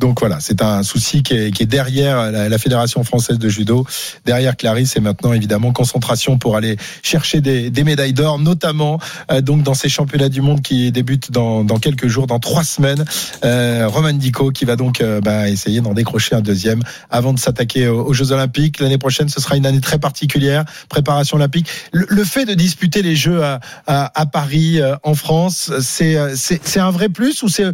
Donc 0.00 0.20
voilà, 0.20 0.38
c'est 0.40 0.60
un 0.60 0.82
souci 0.82 1.22
qui 1.22 1.34
est, 1.34 1.50
qui 1.50 1.62
est 1.62 1.66
derrière 1.66 2.30
la, 2.30 2.48
la 2.48 2.58
Fédération 2.58 3.02
française 3.04 3.38
de 3.38 3.48
judo, 3.48 3.86
derrière 4.26 4.54
Clarisse 4.56 4.96
et 4.96 5.00
maintenant 5.00 5.32
évidemment 5.32 5.72
concentration 5.72 6.36
pour 6.36 6.56
aller 6.56 6.76
chercher 7.02 7.40
des, 7.40 7.70
des 7.70 7.84
médailles 7.84 8.12
d'or, 8.12 8.38
notamment 8.38 8.98
euh, 9.30 9.40
donc 9.40 9.62
dans 9.62 9.72
ces 9.72 9.88
championnats 9.88 10.28
du 10.28 10.42
monde 10.42 10.60
qui 10.60 10.92
débutent 10.92 11.32
dans, 11.32 11.64
dans 11.64 11.78
quelques 11.78 12.06
jours, 12.06 12.26
dans 12.26 12.38
trois 12.38 12.64
semaines. 12.64 13.04
Euh, 13.44 13.88
Roman 13.88 14.12
Dico 14.12 14.50
qui 14.50 14.66
va 14.66 14.76
donc 14.76 15.00
euh, 15.00 15.20
bah, 15.20 15.48
essayer 15.48 15.80
d'en 15.80 15.94
décrocher 15.94 16.34
un 16.34 16.42
deuxième 16.42 16.82
avant 17.10 17.32
de 17.32 17.38
s'attaquer 17.38 17.88
aux, 17.88 18.04
aux 18.04 18.12
Jeux 18.12 18.32
Olympiques. 18.32 18.78
L'année 18.80 18.98
prochaine, 18.98 19.28
ce 19.30 19.40
sera 19.40 19.56
une 19.56 19.64
année 19.64 19.80
très 19.80 19.98
particulière, 19.98 20.64
préparation 20.90 21.36
olympique. 21.38 21.66
Le, 21.92 22.06
le 22.08 22.24
fait 22.24 22.44
de 22.44 22.54
disputer 22.54 23.00
les 23.00 23.16
Jeux 23.16 23.42
à, 23.42 23.60
à, 23.86 24.20
à 24.20 24.26
Paris, 24.26 24.80
euh, 24.80 24.96
en 25.02 25.14
France, 25.14 25.70
euh, 26.02 26.34
c'est 26.36 26.80
un 26.80 26.90
vrai 26.90 27.08
plus 27.08 27.42
ou 27.42 27.48
c'est 27.48 27.64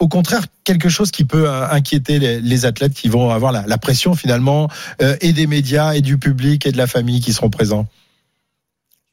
au 0.00 0.08
contraire 0.08 0.46
quelque 0.66 0.88
chose 0.88 1.10
qui 1.10 1.24
peut 1.24 1.48
euh, 1.48 1.70
inquiéter 1.70 2.18
les, 2.18 2.66
athlètes 2.66 2.92
qui 2.92 3.08
vont 3.08 3.30
avoir 3.30 3.52
la, 3.52 3.78
pression 3.78 4.14
finalement 4.14 4.68
euh, 5.00 5.16
et 5.20 5.32
des 5.32 5.46
médias 5.46 5.94
et 5.94 6.00
du 6.00 6.18
public 6.18 6.66
et 6.66 6.72
de 6.72 6.76
la 6.76 6.88
famille 6.88 7.20
qui 7.20 7.32
seront 7.32 7.50
présents. 7.50 7.86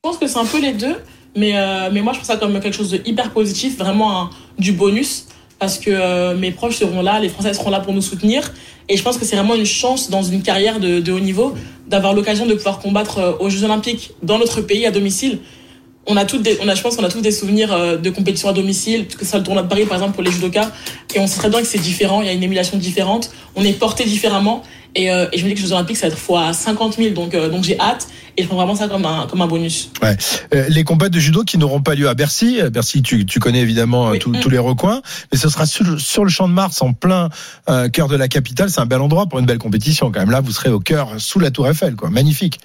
Je 0.03 0.09
pense 0.09 0.17
que 0.17 0.27
c'est 0.27 0.39
un 0.39 0.45
peu 0.45 0.59
les 0.59 0.73
deux, 0.73 0.95
mais, 1.37 1.55
euh, 1.55 1.89
mais 1.93 2.01
moi 2.01 2.11
je 2.13 2.17
pense 2.17 2.27
ça 2.27 2.37
comme 2.37 2.59
quelque 2.59 2.75
chose 2.75 2.89
de 2.89 3.01
hyper 3.05 3.31
positif, 3.31 3.77
vraiment 3.77 4.31
du 4.57 4.71
bonus, 4.71 5.27
parce 5.59 5.77
que 5.77 6.33
mes 6.33 6.51
proches 6.51 6.77
seront 6.77 7.03
là, 7.03 7.19
les 7.19 7.29
Français 7.29 7.53
seront 7.53 7.69
là 7.69 7.79
pour 7.79 7.93
nous 7.93 8.01
soutenir, 8.01 8.51
et 8.89 8.97
je 8.97 9.03
pense 9.03 9.17
que 9.17 9.23
c'est 9.23 9.35
vraiment 9.35 9.55
une 9.55 9.65
chance 9.65 10.09
dans 10.09 10.23
une 10.23 10.41
carrière 10.41 10.79
de, 10.79 11.11
haut 11.11 11.19
niveau 11.19 11.53
d'avoir 11.87 12.13
l'occasion 12.13 12.47
de 12.47 12.55
pouvoir 12.55 12.79
combattre 12.79 13.37
aux 13.39 13.49
Jeux 13.49 13.63
Olympiques 13.63 14.11
dans 14.23 14.39
notre 14.39 14.61
pays 14.61 14.85
à 14.85 14.91
domicile. 14.91 15.39
On 16.05 16.17
a 16.17 16.25
toutes 16.25 16.41
des, 16.41 16.57
on 16.61 16.67
a, 16.67 16.75
je 16.75 16.81
pense 16.81 16.95
qu'on 16.95 17.03
a 17.03 17.09
tous 17.09 17.21
des 17.21 17.31
souvenirs 17.31 17.71
euh, 17.71 17.97
de 17.97 18.09
compétition 18.09 18.49
à 18.49 18.53
domicile, 18.53 19.07
que 19.07 19.23
ce 19.23 19.31
soit 19.31 19.39
le 19.39 19.45
tournoi 19.45 19.63
de 19.63 19.67
Paris 19.67 19.85
par 19.85 19.97
exemple 19.97 20.13
pour 20.13 20.23
les 20.23 20.31
judokas, 20.31 20.71
et 21.15 21.19
on 21.19 21.27
sait 21.27 21.39
très 21.39 21.49
bien 21.49 21.61
que 21.61 21.67
c'est 21.67 21.79
différent, 21.79 22.21
il 22.21 22.27
y 22.27 22.29
a 22.29 22.33
une 22.33 22.43
émulation 22.43 22.77
différente, 22.77 23.31
on 23.55 23.63
est 23.63 23.73
porté 23.73 24.03
différemment, 24.03 24.63
et, 24.95 25.11
euh, 25.11 25.27
et 25.31 25.37
je 25.37 25.43
me 25.43 25.49
dis 25.49 25.55
que 25.55 25.61
les 25.61 25.67
Jeux 25.67 25.73
Olympiques 25.73 25.97
ça 25.97 26.07
va 26.07 26.13
être 26.13 26.19
fois 26.19 26.51
50 26.53 26.97
000, 26.97 27.09
donc, 27.11 27.33
euh, 27.33 27.49
donc 27.49 27.63
j'ai 27.63 27.79
hâte, 27.79 28.07
et 28.37 28.43
je 28.43 28.47
prends 28.47 28.57
vraiment 28.57 28.75
ça 28.75 28.87
comme 28.87 29.05
un, 29.05 29.27
comme 29.27 29.41
un 29.41 29.47
bonus. 29.47 29.91
Euh, 30.03 30.65
les 30.69 30.83
combats 30.83 31.09
de 31.09 31.19
judo 31.19 31.43
qui 31.43 31.57
n'auront 31.57 31.81
pas 31.81 31.95
lieu 31.95 32.09
à 32.09 32.13
Bercy. 32.13 32.59
Euh, 32.59 32.69
Bercy, 32.69 33.01
tu, 33.01 33.25
tu 33.25 33.39
connais 33.39 33.59
évidemment 33.59 34.07
euh, 34.07 34.11
Oui. 34.11 34.19
Mm. 34.25 34.39
tous 34.39 34.49
les 34.49 34.57
recoins, 34.57 35.01
mais 35.31 35.37
ce 35.37 35.49
sera 35.49 35.65
sur, 35.65 35.99
sur 35.99 36.23
le 36.23 36.29
champ 36.29 36.47
de 36.47 36.53
Mars, 36.53 36.81
en 36.81 36.93
plein 36.93 37.29
euh, 37.69 37.89
cœur 37.89 38.07
de 38.07 38.15
la 38.15 38.27
capitale. 38.27 38.69
C'est 38.69 38.81
un 38.81 38.85
bel 38.85 39.01
endroit 39.01 39.27
pour 39.27 39.39
une 39.39 39.45
belle 39.45 39.59
compétition 39.59 40.11
quand 40.11 40.19
même. 40.19 40.31
Là, 40.31 40.41
vous 40.41 40.51
serez 40.51 40.69
au 40.69 40.79
cœur, 40.79 41.09
sous 41.17 41.39
la 41.39 41.51
Tour 41.51 41.67
Eiffel, 41.67 41.95
quoi. 41.95 42.09
Magnifique. 42.09 42.59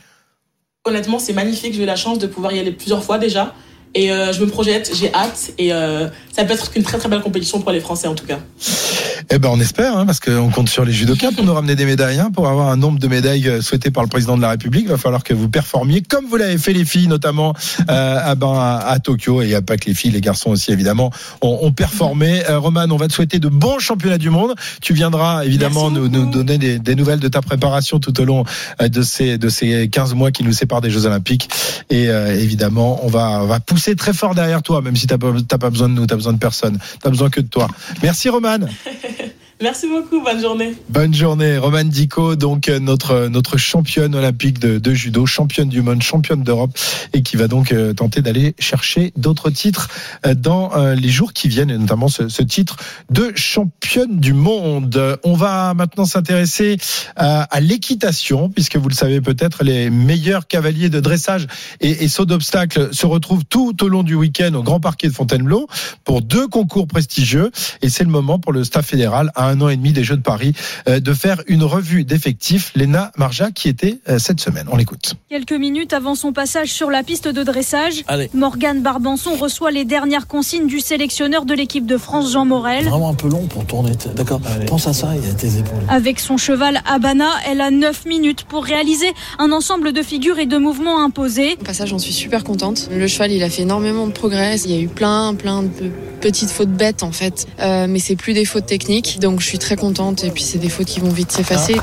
Honnêtement, 0.88 1.18
c'est 1.18 1.34
magnifique. 1.34 1.74
J'ai 1.74 1.82
eu 1.82 1.86
la 1.86 1.96
chance 1.96 2.18
de 2.18 2.26
pouvoir 2.26 2.52
y 2.52 2.58
aller 2.58 2.72
plusieurs 2.72 3.04
fois 3.04 3.18
déjà. 3.18 3.54
Et 3.94 4.12
euh, 4.12 4.32
je 4.32 4.40
me 4.40 4.46
projette, 4.46 4.90
j'ai 4.94 5.12
hâte. 5.14 5.52
Et 5.58 5.72
euh, 5.72 6.08
ça 6.32 6.44
peut 6.44 6.52
être 6.52 6.70
une 6.76 6.82
très 6.82 6.98
très 6.98 7.08
belle 7.08 7.20
compétition 7.20 7.60
pour 7.60 7.72
les 7.72 7.80
Français 7.80 8.06
en 8.06 8.14
tout 8.14 8.26
cas. 8.26 8.38
Eh 9.30 9.38
ben, 9.38 9.50
on 9.50 9.60
espère, 9.60 9.96
hein, 9.96 10.06
parce 10.06 10.20
qu'on 10.20 10.50
compte 10.50 10.68
sur 10.68 10.84
les 10.84 10.92
judokas 10.92 11.32
pour 11.32 11.44
nous 11.44 11.52
ramener 11.52 11.74
des 11.74 11.84
médailles. 11.84 12.18
Hein, 12.18 12.30
pour 12.32 12.48
avoir 12.48 12.68
un 12.68 12.76
nombre 12.76 12.98
de 12.98 13.08
médailles 13.08 13.48
euh, 13.48 13.60
souhaitées 13.60 13.90
par 13.90 14.02
le 14.02 14.08
président 14.08 14.36
de 14.36 14.42
la 14.42 14.50
République, 14.50 14.84
il 14.84 14.88
va 14.88 14.96
falloir 14.96 15.24
que 15.24 15.34
vous 15.34 15.48
performiez 15.48 16.00
comme 16.00 16.26
vous 16.26 16.36
l'avez 16.36 16.56
fait 16.56 16.72
les 16.72 16.84
filles, 16.84 17.08
notamment 17.08 17.54
euh, 17.90 18.20
à, 18.22 18.34
ben, 18.36 18.54
à, 18.54 18.78
à 18.86 18.98
Tokyo. 19.00 19.42
Et 19.42 19.46
il 19.46 19.48
n'y 19.48 19.54
a 19.54 19.62
pas 19.62 19.76
que 19.76 19.86
les 19.86 19.94
filles, 19.94 20.12
les 20.12 20.20
garçons 20.20 20.50
aussi, 20.50 20.72
évidemment, 20.72 21.10
ont, 21.42 21.58
ont 21.62 21.72
performé. 21.72 22.42
Roman, 22.48 22.86
on 22.90 22.96
va 22.96 23.08
te 23.08 23.12
souhaiter 23.12 23.38
de 23.38 23.48
bons 23.48 23.80
championnats 23.80 24.18
du 24.18 24.30
monde. 24.30 24.54
Tu 24.80 24.94
viendras 24.94 25.44
évidemment 25.44 25.90
nous, 25.90 26.08
donner 26.08 26.56
des, 26.56 26.78
des 26.78 26.94
nouvelles 26.94 27.20
de 27.20 27.28
ta 27.28 27.42
préparation 27.42 27.98
tout 27.98 28.18
au 28.20 28.24
long 28.24 28.44
de 28.80 29.02
ces, 29.02 29.36
de 29.38 29.48
ces 29.48 29.88
15 29.88 30.14
mois 30.14 30.30
qui 30.30 30.44
nous 30.44 30.52
séparent 30.52 30.80
des 30.80 30.90
Jeux 30.90 31.06
Olympiques. 31.06 31.50
Et 31.90 32.04
évidemment, 32.04 33.00
on 33.02 33.08
va, 33.08 33.40
on 33.42 33.46
va 33.46 33.60
pousser 33.60 33.77
très 33.96 34.12
fort 34.12 34.34
derrière 34.34 34.62
toi, 34.62 34.82
même 34.82 34.96
si 34.96 35.06
tu 35.06 35.14
n'as 35.14 35.18
pas, 35.18 35.32
t'as 35.46 35.58
pas 35.58 35.70
besoin 35.70 35.88
de 35.88 35.94
nous, 35.94 36.06
tu 36.06 36.12
as 36.12 36.16
besoin 36.16 36.32
de 36.32 36.38
personne. 36.38 36.78
Tu 37.02 37.10
besoin 37.10 37.30
que 37.30 37.40
de 37.40 37.48
toi. 37.48 37.68
Merci 38.02 38.28
Roman. 38.28 38.58
Merci 39.60 39.88
beaucoup, 39.88 40.22
bonne 40.22 40.40
journée. 40.40 40.76
Bonne 40.88 41.12
journée, 41.12 41.58
Roman 41.58 41.82
Dico, 41.82 42.36
donc 42.36 42.68
euh, 42.68 42.78
notre 42.78 43.26
notre 43.26 43.56
championne 43.56 44.14
olympique 44.14 44.60
de, 44.60 44.94
judo, 44.94 45.26
championne 45.26 45.68
du 45.68 45.82
monde, 45.82 46.00
championne 46.00 46.44
d'Europe, 46.44 46.78
et 47.12 47.22
qui 47.24 47.36
va 47.36 47.48
donc 47.48 47.72
euh, 47.72 47.92
tenter 47.92 48.22
d'aller 48.22 48.54
chercher 48.60 49.12
d'autres 49.16 49.50
titres 49.50 49.88
euh, 50.26 50.34
dans 50.34 50.70
les 50.94 51.08
jours 51.08 51.32
qui 51.32 51.48
viennent, 51.48 51.70
et 51.70 51.78
notamment 51.78 52.06
ce, 52.06 52.42
titre 52.42 52.76
de 53.10 53.32
championne 53.34 54.20
du 54.20 54.32
monde. 54.32 55.18
On 55.24 55.34
va 55.34 55.74
maintenant 55.74 56.04
s'intéresser 56.04 56.76
à, 57.16 57.60
l'équitation, 57.60 58.50
puisque 58.50 58.76
vous 58.76 58.88
le 58.88 58.94
savez 58.94 59.20
peut-être, 59.20 59.64
les 59.64 59.90
meilleurs 59.90 60.46
cavaliers 60.46 60.88
de 60.88 61.00
dressage 61.00 61.48
et, 61.80 62.04
et 62.04 62.08
saut 62.08 62.26
d'obstacle 62.26 62.94
se 62.94 63.06
retrouvent 63.06 63.44
tout 63.44 63.82
au 63.82 63.88
long 63.88 64.04
du 64.04 64.14
week-end 64.14 64.54
au 64.54 64.62
Grand 64.62 64.78
Parquet 64.78 65.08
de 65.08 65.12
Fontainebleau 65.12 65.66
pour 66.04 66.22
deux 66.22 66.46
concours 66.46 66.86
prestigieux, 66.86 67.50
et 67.82 67.88
c'est 67.88 68.04
le 68.04 68.10
moment 68.10 68.38
pour 68.38 68.52
le 68.52 68.62
staff 68.62 68.86
fédéral 68.86 69.32
à 69.34 69.47
un 69.48 69.60
an 69.60 69.68
et 69.68 69.76
demi 69.76 69.92
des 69.92 70.04
Jeux 70.04 70.16
de 70.16 70.22
Paris 70.22 70.52
euh, 70.88 71.00
de 71.00 71.12
faire 71.14 71.42
une 71.46 71.62
revue 71.64 72.04
d'effectifs. 72.04 72.72
Léna 72.74 73.12
Marja 73.16 73.50
qui 73.50 73.68
était 73.68 73.98
euh, 74.08 74.18
cette 74.18 74.40
semaine. 74.40 74.66
On 74.70 74.76
l'écoute. 74.76 75.14
Quelques 75.28 75.52
minutes 75.52 75.92
avant 75.92 76.14
son 76.14 76.32
passage 76.32 76.68
sur 76.72 76.90
la 76.90 77.02
piste 77.02 77.28
de 77.28 77.42
dressage, 77.42 78.04
Allez. 78.06 78.30
Morgane 78.34 78.80
Barbanson 78.82 79.34
reçoit 79.36 79.70
les 79.70 79.84
dernières 79.84 80.26
consignes 80.26 80.66
du 80.66 80.80
sélectionneur 80.80 81.44
de 81.44 81.54
l'équipe 81.54 81.86
de 81.86 81.96
France, 81.96 82.32
Jean 82.32 82.44
Morel. 82.44 82.84
Vraiment 82.86 83.10
un 83.10 83.14
peu 83.14 83.28
long 83.28 83.46
pour 83.46 83.64
tourner. 83.66 83.92
D'accord 84.14 84.40
Pense 84.66 84.86
à 84.86 84.92
ça, 84.92 85.10
il 85.16 85.26
y 85.26 85.30
a 85.30 85.34
tes 85.34 85.58
épaules. 85.58 85.78
Avec 85.88 86.20
son 86.20 86.36
cheval 86.36 86.80
Habana, 86.86 87.28
elle 87.46 87.60
a 87.60 87.70
9 87.70 88.06
minutes 88.06 88.44
pour 88.44 88.64
réaliser 88.64 89.08
un 89.38 89.52
ensemble 89.52 89.92
de 89.92 90.02
figures 90.02 90.38
et 90.38 90.46
de 90.46 90.58
mouvements 90.58 91.02
imposés. 91.02 91.56
Au 91.60 91.64
passage, 91.64 91.88
j'en 91.90 91.98
suis 91.98 92.12
super 92.12 92.44
contente. 92.44 92.88
Le 92.92 93.06
cheval, 93.06 93.32
il 93.32 93.42
a 93.42 93.50
fait 93.50 93.62
énormément 93.62 94.06
de 94.06 94.12
progrès. 94.12 94.56
Il 94.60 94.70
y 94.70 94.74
a 94.74 94.80
eu 94.80 94.88
plein, 94.88 95.34
plein 95.34 95.62
de 95.62 95.90
petites 96.20 96.50
fautes 96.50 96.72
bêtes 96.72 97.02
en 97.02 97.12
fait, 97.12 97.46
Euh, 97.60 97.86
mais 97.88 97.98
c'est 97.98 98.16
plus 98.16 98.32
des 98.34 98.44
fautes 98.44 98.66
techniques, 98.66 99.18
donc 99.20 99.37
je 99.40 99.46
suis 99.46 99.58
très 99.58 99.76
contente. 99.76 100.24
Et 100.24 100.30
puis 100.30 100.42
c'est 100.42 100.58
des 100.58 100.68
fautes 100.68 100.86
qui 100.86 101.00
vont 101.00 101.10
vite 101.10 101.32
s'effacer. 101.32 101.76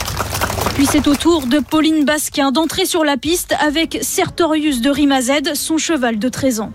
Puis 0.76 0.86
c'est 0.86 1.08
au 1.08 1.16
tour 1.16 1.48
de 1.48 1.60
Pauline 1.60 2.04
Basquin 2.04 2.52
d'entrer 2.52 2.86
sur 2.86 3.04
la 3.06 3.18
piste 3.18 3.56
avec 3.60 4.00
Sertorius 4.02 4.82
de 4.82 4.90
Rimazed, 4.90 5.56
son 5.56 5.78
cheval 5.78 6.20
de 6.20 6.30
13 6.30 6.60
ans. 6.60 6.72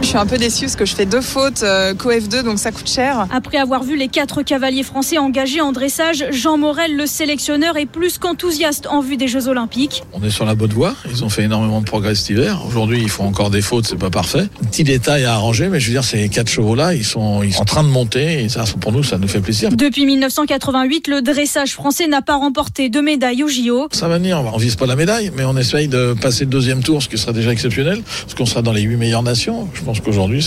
Je 0.00 0.06
suis 0.06 0.16
un 0.16 0.26
peu 0.26 0.38
déçue 0.38 0.66
parce 0.66 0.76
que 0.76 0.86
je 0.86 0.94
fais 0.94 1.06
deux 1.06 1.20
fautes 1.20 1.62
euh, 1.62 1.92
co 1.92 2.10
F2 2.10 2.42
donc 2.42 2.58
ça 2.58 2.70
coûte 2.70 2.88
cher. 2.88 3.26
Après 3.30 3.58
avoir 3.58 3.82
vu 3.82 3.96
les 3.96 4.08
quatre 4.08 4.42
cavaliers 4.42 4.84
français 4.84 5.18
engagés 5.18 5.60
en 5.60 5.72
dressage, 5.72 6.24
Jean 6.30 6.56
Morel, 6.56 6.96
le 6.96 7.06
sélectionneur, 7.06 7.76
est 7.76 7.86
plus 7.86 8.16
qu'enthousiaste 8.16 8.86
en 8.86 9.00
vue 9.00 9.16
des 9.16 9.28
Jeux 9.28 9.48
Olympiques. 9.48 10.04
On 10.12 10.22
est 10.22 10.30
sur 10.30 10.44
la 10.46 10.54
bonne 10.54 10.72
voie. 10.72 10.94
Ils 11.10 11.24
ont 11.24 11.28
fait 11.28 11.42
énormément 11.42 11.80
de 11.80 11.84
progrès 11.84 12.14
cet 12.14 12.30
hiver. 12.30 12.62
Aujourd'hui, 12.66 13.00
ils 13.02 13.08
font 13.08 13.26
encore 13.26 13.50
des 13.50 13.60
fautes, 13.60 13.86
c'est 13.86 13.98
pas 13.98 14.08
parfait. 14.08 14.46
Petit 14.70 14.84
détail 14.84 15.24
à 15.24 15.34
arranger, 15.34 15.68
mais 15.68 15.80
je 15.80 15.88
veux 15.88 15.92
dire, 15.92 16.04
ces 16.04 16.28
quatre 16.28 16.48
chevaux-là, 16.48 16.94
ils 16.94 17.04
sont, 17.04 17.42
ils 17.42 17.52
sont 17.52 17.62
en 17.62 17.66
train 17.66 17.82
de 17.82 17.88
monter 17.88 18.44
et 18.44 18.48
ça, 18.48 18.64
pour 18.80 18.92
nous, 18.92 19.02
ça 19.02 19.18
nous 19.18 19.28
fait 19.28 19.40
plaisir. 19.40 19.70
Depuis 19.70 20.06
1988, 20.06 21.08
le 21.08 21.22
dressage 21.22 21.74
français 21.74 22.06
n'a 22.06 22.22
pas 22.22 22.36
remporté 22.36 22.88
de 22.88 23.00
médaille 23.00 23.42
au 23.42 23.48
JO. 23.48 23.88
Ça 23.90 24.08
va 24.08 24.18
venir. 24.18 24.42
On 24.54 24.58
vise 24.58 24.76
pas 24.76 24.86
la 24.86 24.96
médaille, 24.96 25.32
mais 25.36 25.44
on 25.44 25.56
essaye 25.56 25.88
de 25.88 26.14
passer 26.18 26.44
le 26.44 26.50
deuxième 26.50 26.82
tour, 26.82 27.02
ce 27.02 27.08
qui 27.08 27.18
sera 27.18 27.32
déjà 27.32 27.52
exceptionnel, 27.52 28.00
parce 28.22 28.34
qu'on 28.34 28.46
sera 28.46 28.62
dans 28.62 28.72
les 28.72 28.82
huit 28.82 28.96
meilleures 28.96 29.24
nations. 29.24 29.68
Je 29.74 29.87
pense 29.88 30.00
qu'aujourd'hui, 30.00 30.44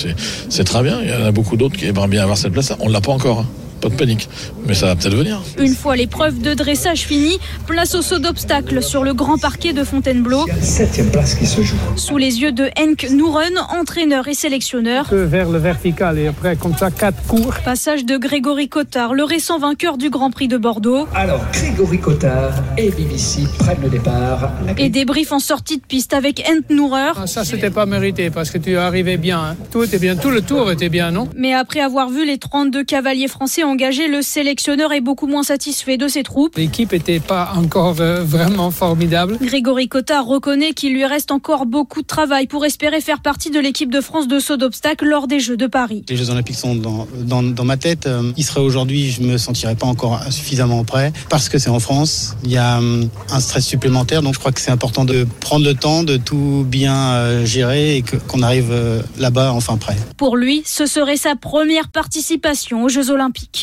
c'est, 0.50 0.63
très 0.63 0.83
bien. 0.83 1.01
Il 1.01 1.10
y 1.10 1.13
en 1.13 1.25
a 1.25 1.31
beaucoup 1.31 1.57
d'autres 1.57 1.75
qui 1.75 1.88
aimeraient 1.88 2.07
bien 2.07 2.21
avoir 2.21 2.38
cette 2.38 2.53
place-là. 2.53 2.77
On 2.79 2.89
l'a 2.89 3.01
pas 3.01 3.12
encore. 3.12 3.43
Pas 3.81 3.89
de 3.89 3.95
panique. 3.95 4.29
Mais 4.67 4.73
ça 4.75 4.85
va 4.88 4.95
peut-être 4.95 5.15
venir. 5.15 5.41
Une 5.59 5.73
fois 5.75 5.95
l'épreuve 5.95 6.39
de 6.39 6.53
dressage 6.53 7.00
finie, 7.01 7.39
place 7.65 7.95
au 7.95 8.01
saut 8.01 8.19
d'obstacle 8.19 8.83
sur 8.83 9.03
le 9.03 9.13
grand 9.13 9.38
parquet 9.39 9.73
de 9.73 9.83
Fontainebleau. 9.83 10.45
septième 10.61 11.09
place 11.09 11.33
qui 11.35 11.47
se 11.47 11.61
joue. 11.61 11.75
Sous 11.95 12.17
les 12.17 12.41
yeux 12.41 12.51
de 12.51 12.65
Henk 12.79 13.07
Nouren, 13.11 13.57
entraîneur 13.79 14.27
et 14.27 14.33
sélectionneur. 14.35 15.05
peu 15.09 15.23
vers 15.23 15.50
le 15.50 15.57
vertical 15.57 16.17
et 16.19 16.27
après 16.27 16.55
comme 16.55 16.75
ça 16.77 16.91
quatre 16.91 17.21
cours. 17.27 17.53
Passage 17.65 18.05
de 18.05 18.17
Grégory 18.17 18.69
Cotard, 18.69 19.13
le 19.13 19.23
récent 19.23 19.57
vainqueur 19.57 19.97
du 19.97 20.09
Grand 20.09 20.29
Prix 20.31 20.47
de 20.47 20.57
Bordeaux. 20.57 21.07
Alors 21.15 21.41
Grégory 21.51 22.00
Cotard 22.00 22.53
et 22.77 22.89
BBC 22.91 23.41
prennent 23.57 23.81
le 23.81 23.89
départ. 23.89 24.51
La 24.65 24.73
Et 24.79 24.89
débrief 24.89 25.31
en 25.31 25.39
sortie 25.39 25.77
de 25.77 25.83
piste 25.85 26.13
avec 26.13 26.43
Henk 26.47 26.69
Nourer. 26.69 27.13
Ah, 27.15 27.25
ça 27.27 27.43
c'était 27.43 27.71
pas 27.71 27.85
mérité 27.88 28.29
parce 28.29 28.51
que 28.51 28.57
tu 28.59 28.73
es 28.73 28.75
arrivé 28.75 29.17
bien. 29.17 29.39
hein. 29.39 29.55
Tout 29.71 29.83
était 29.83 29.97
bien, 30.00 30.15
tout 30.15 30.29
le 30.29 30.41
tour 30.41 30.71
était 30.71 30.89
bien, 30.89 31.09
non? 31.11 31.27
Mais 31.35 31.53
après 31.53 31.79
avoir 31.79 32.09
vu 32.09 32.25
les 32.25 32.38
32 32.38 32.83
cavaliers 32.83 33.27
français 33.27 33.63
engagés, 33.71 34.07
le 34.07 34.21
sélectionneur 34.21 34.91
est 34.93 35.01
beaucoup 35.01 35.27
moins 35.27 35.43
satisfait 35.43 35.97
de 35.97 36.07
ses 36.07 36.23
troupes. 36.23 36.57
L'équipe 36.57 36.93
était 36.93 37.19
pas 37.19 37.53
encore 37.55 37.95
euh, 37.99 38.23
vraiment 38.23 38.69
formidable. 38.69 39.37
Grégory 39.41 39.87
Cotard 39.87 40.25
reconnaît 40.25 40.73
qu'il 40.73 40.93
lui 40.93 41.05
reste 41.05 41.31
encore 41.31 41.65
beaucoup 41.65 42.01
de 42.01 42.07
travail 42.07 42.47
pour 42.47 42.65
espérer 42.65 43.01
faire 43.01 43.21
partie 43.21 43.49
de 43.49 43.59
l'équipe 43.59 43.91
de 43.91 44.01
France 44.01 44.27
de 44.27 44.39
saut 44.39 44.57
d'obstacle 44.57 45.05
lors 45.05 45.27
des 45.27 45.39
Jeux 45.39 45.57
de 45.57 45.67
Paris. 45.67 46.03
Les 46.09 46.17
Jeux 46.17 46.29
Olympiques 46.29 46.57
sont 46.57 46.75
dans, 46.75 47.07
dans, 47.17 47.41
dans 47.41 47.63
ma 47.63 47.77
tête. 47.77 48.07
Euh, 48.07 48.31
Il 48.35 48.43
serait 48.43 48.59
aujourd'hui, 48.59 49.09
je 49.09 49.22
me 49.22 49.37
sentirais 49.37 49.75
pas 49.75 49.87
encore 49.87 50.22
suffisamment 50.29 50.83
prêt 50.83 51.13
parce 51.29 51.48
que 51.50 51.57
c'est 51.57 51.69
en 51.69 51.79
France. 51.79 52.35
Il 52.43 52.51
y 52.51 52.57
a 52.57 52.77
hum, 52.77 53.09
un 53.31 53.39
stress 53.39 53.65
supplémentaire, 53.65 54.22
donc 54.22 54.33
je 54.33 54.39
crois 54.39 54.51
que 54.51 54.61
c'est 54.61 54.72
important 54.72 55.05
de 55.05 55.25
prendre 55.39 55.65
le 55.65 55.74
temps 55.74 56.03
de 56.03 56.17
tout 56.17 56.65
bien 56.67 56.96
euh, 56.96 57.46
gérer 57.46 57.98
et 57.98 58.03
qu'on 58.27 58.41
arrive 58.41 58.69
euh, 58.72 59.01
là-bas 59.17 59.53
enfin 59.53 59.77
prêt. 59.77 59.96
Pour 60.17 60.35
lui, 60.35 60.63
ce 60.65 60.85
serait 60.85 61.17
sa 61.17 61.35
première 61.35 61.87
participation 61.89 62.83
aux 62.83 62.89
Jeux 62.89 63.09
Olympiques. 63.09 63.60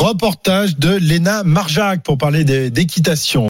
Reportage 0.00 0.76
de 0.76 0.94
Léna 0.94 1.44
Marjac 1.44 2.02
pour 2.02 2.18
parler 2.18 2.44
d'équitation. 2.44 3.42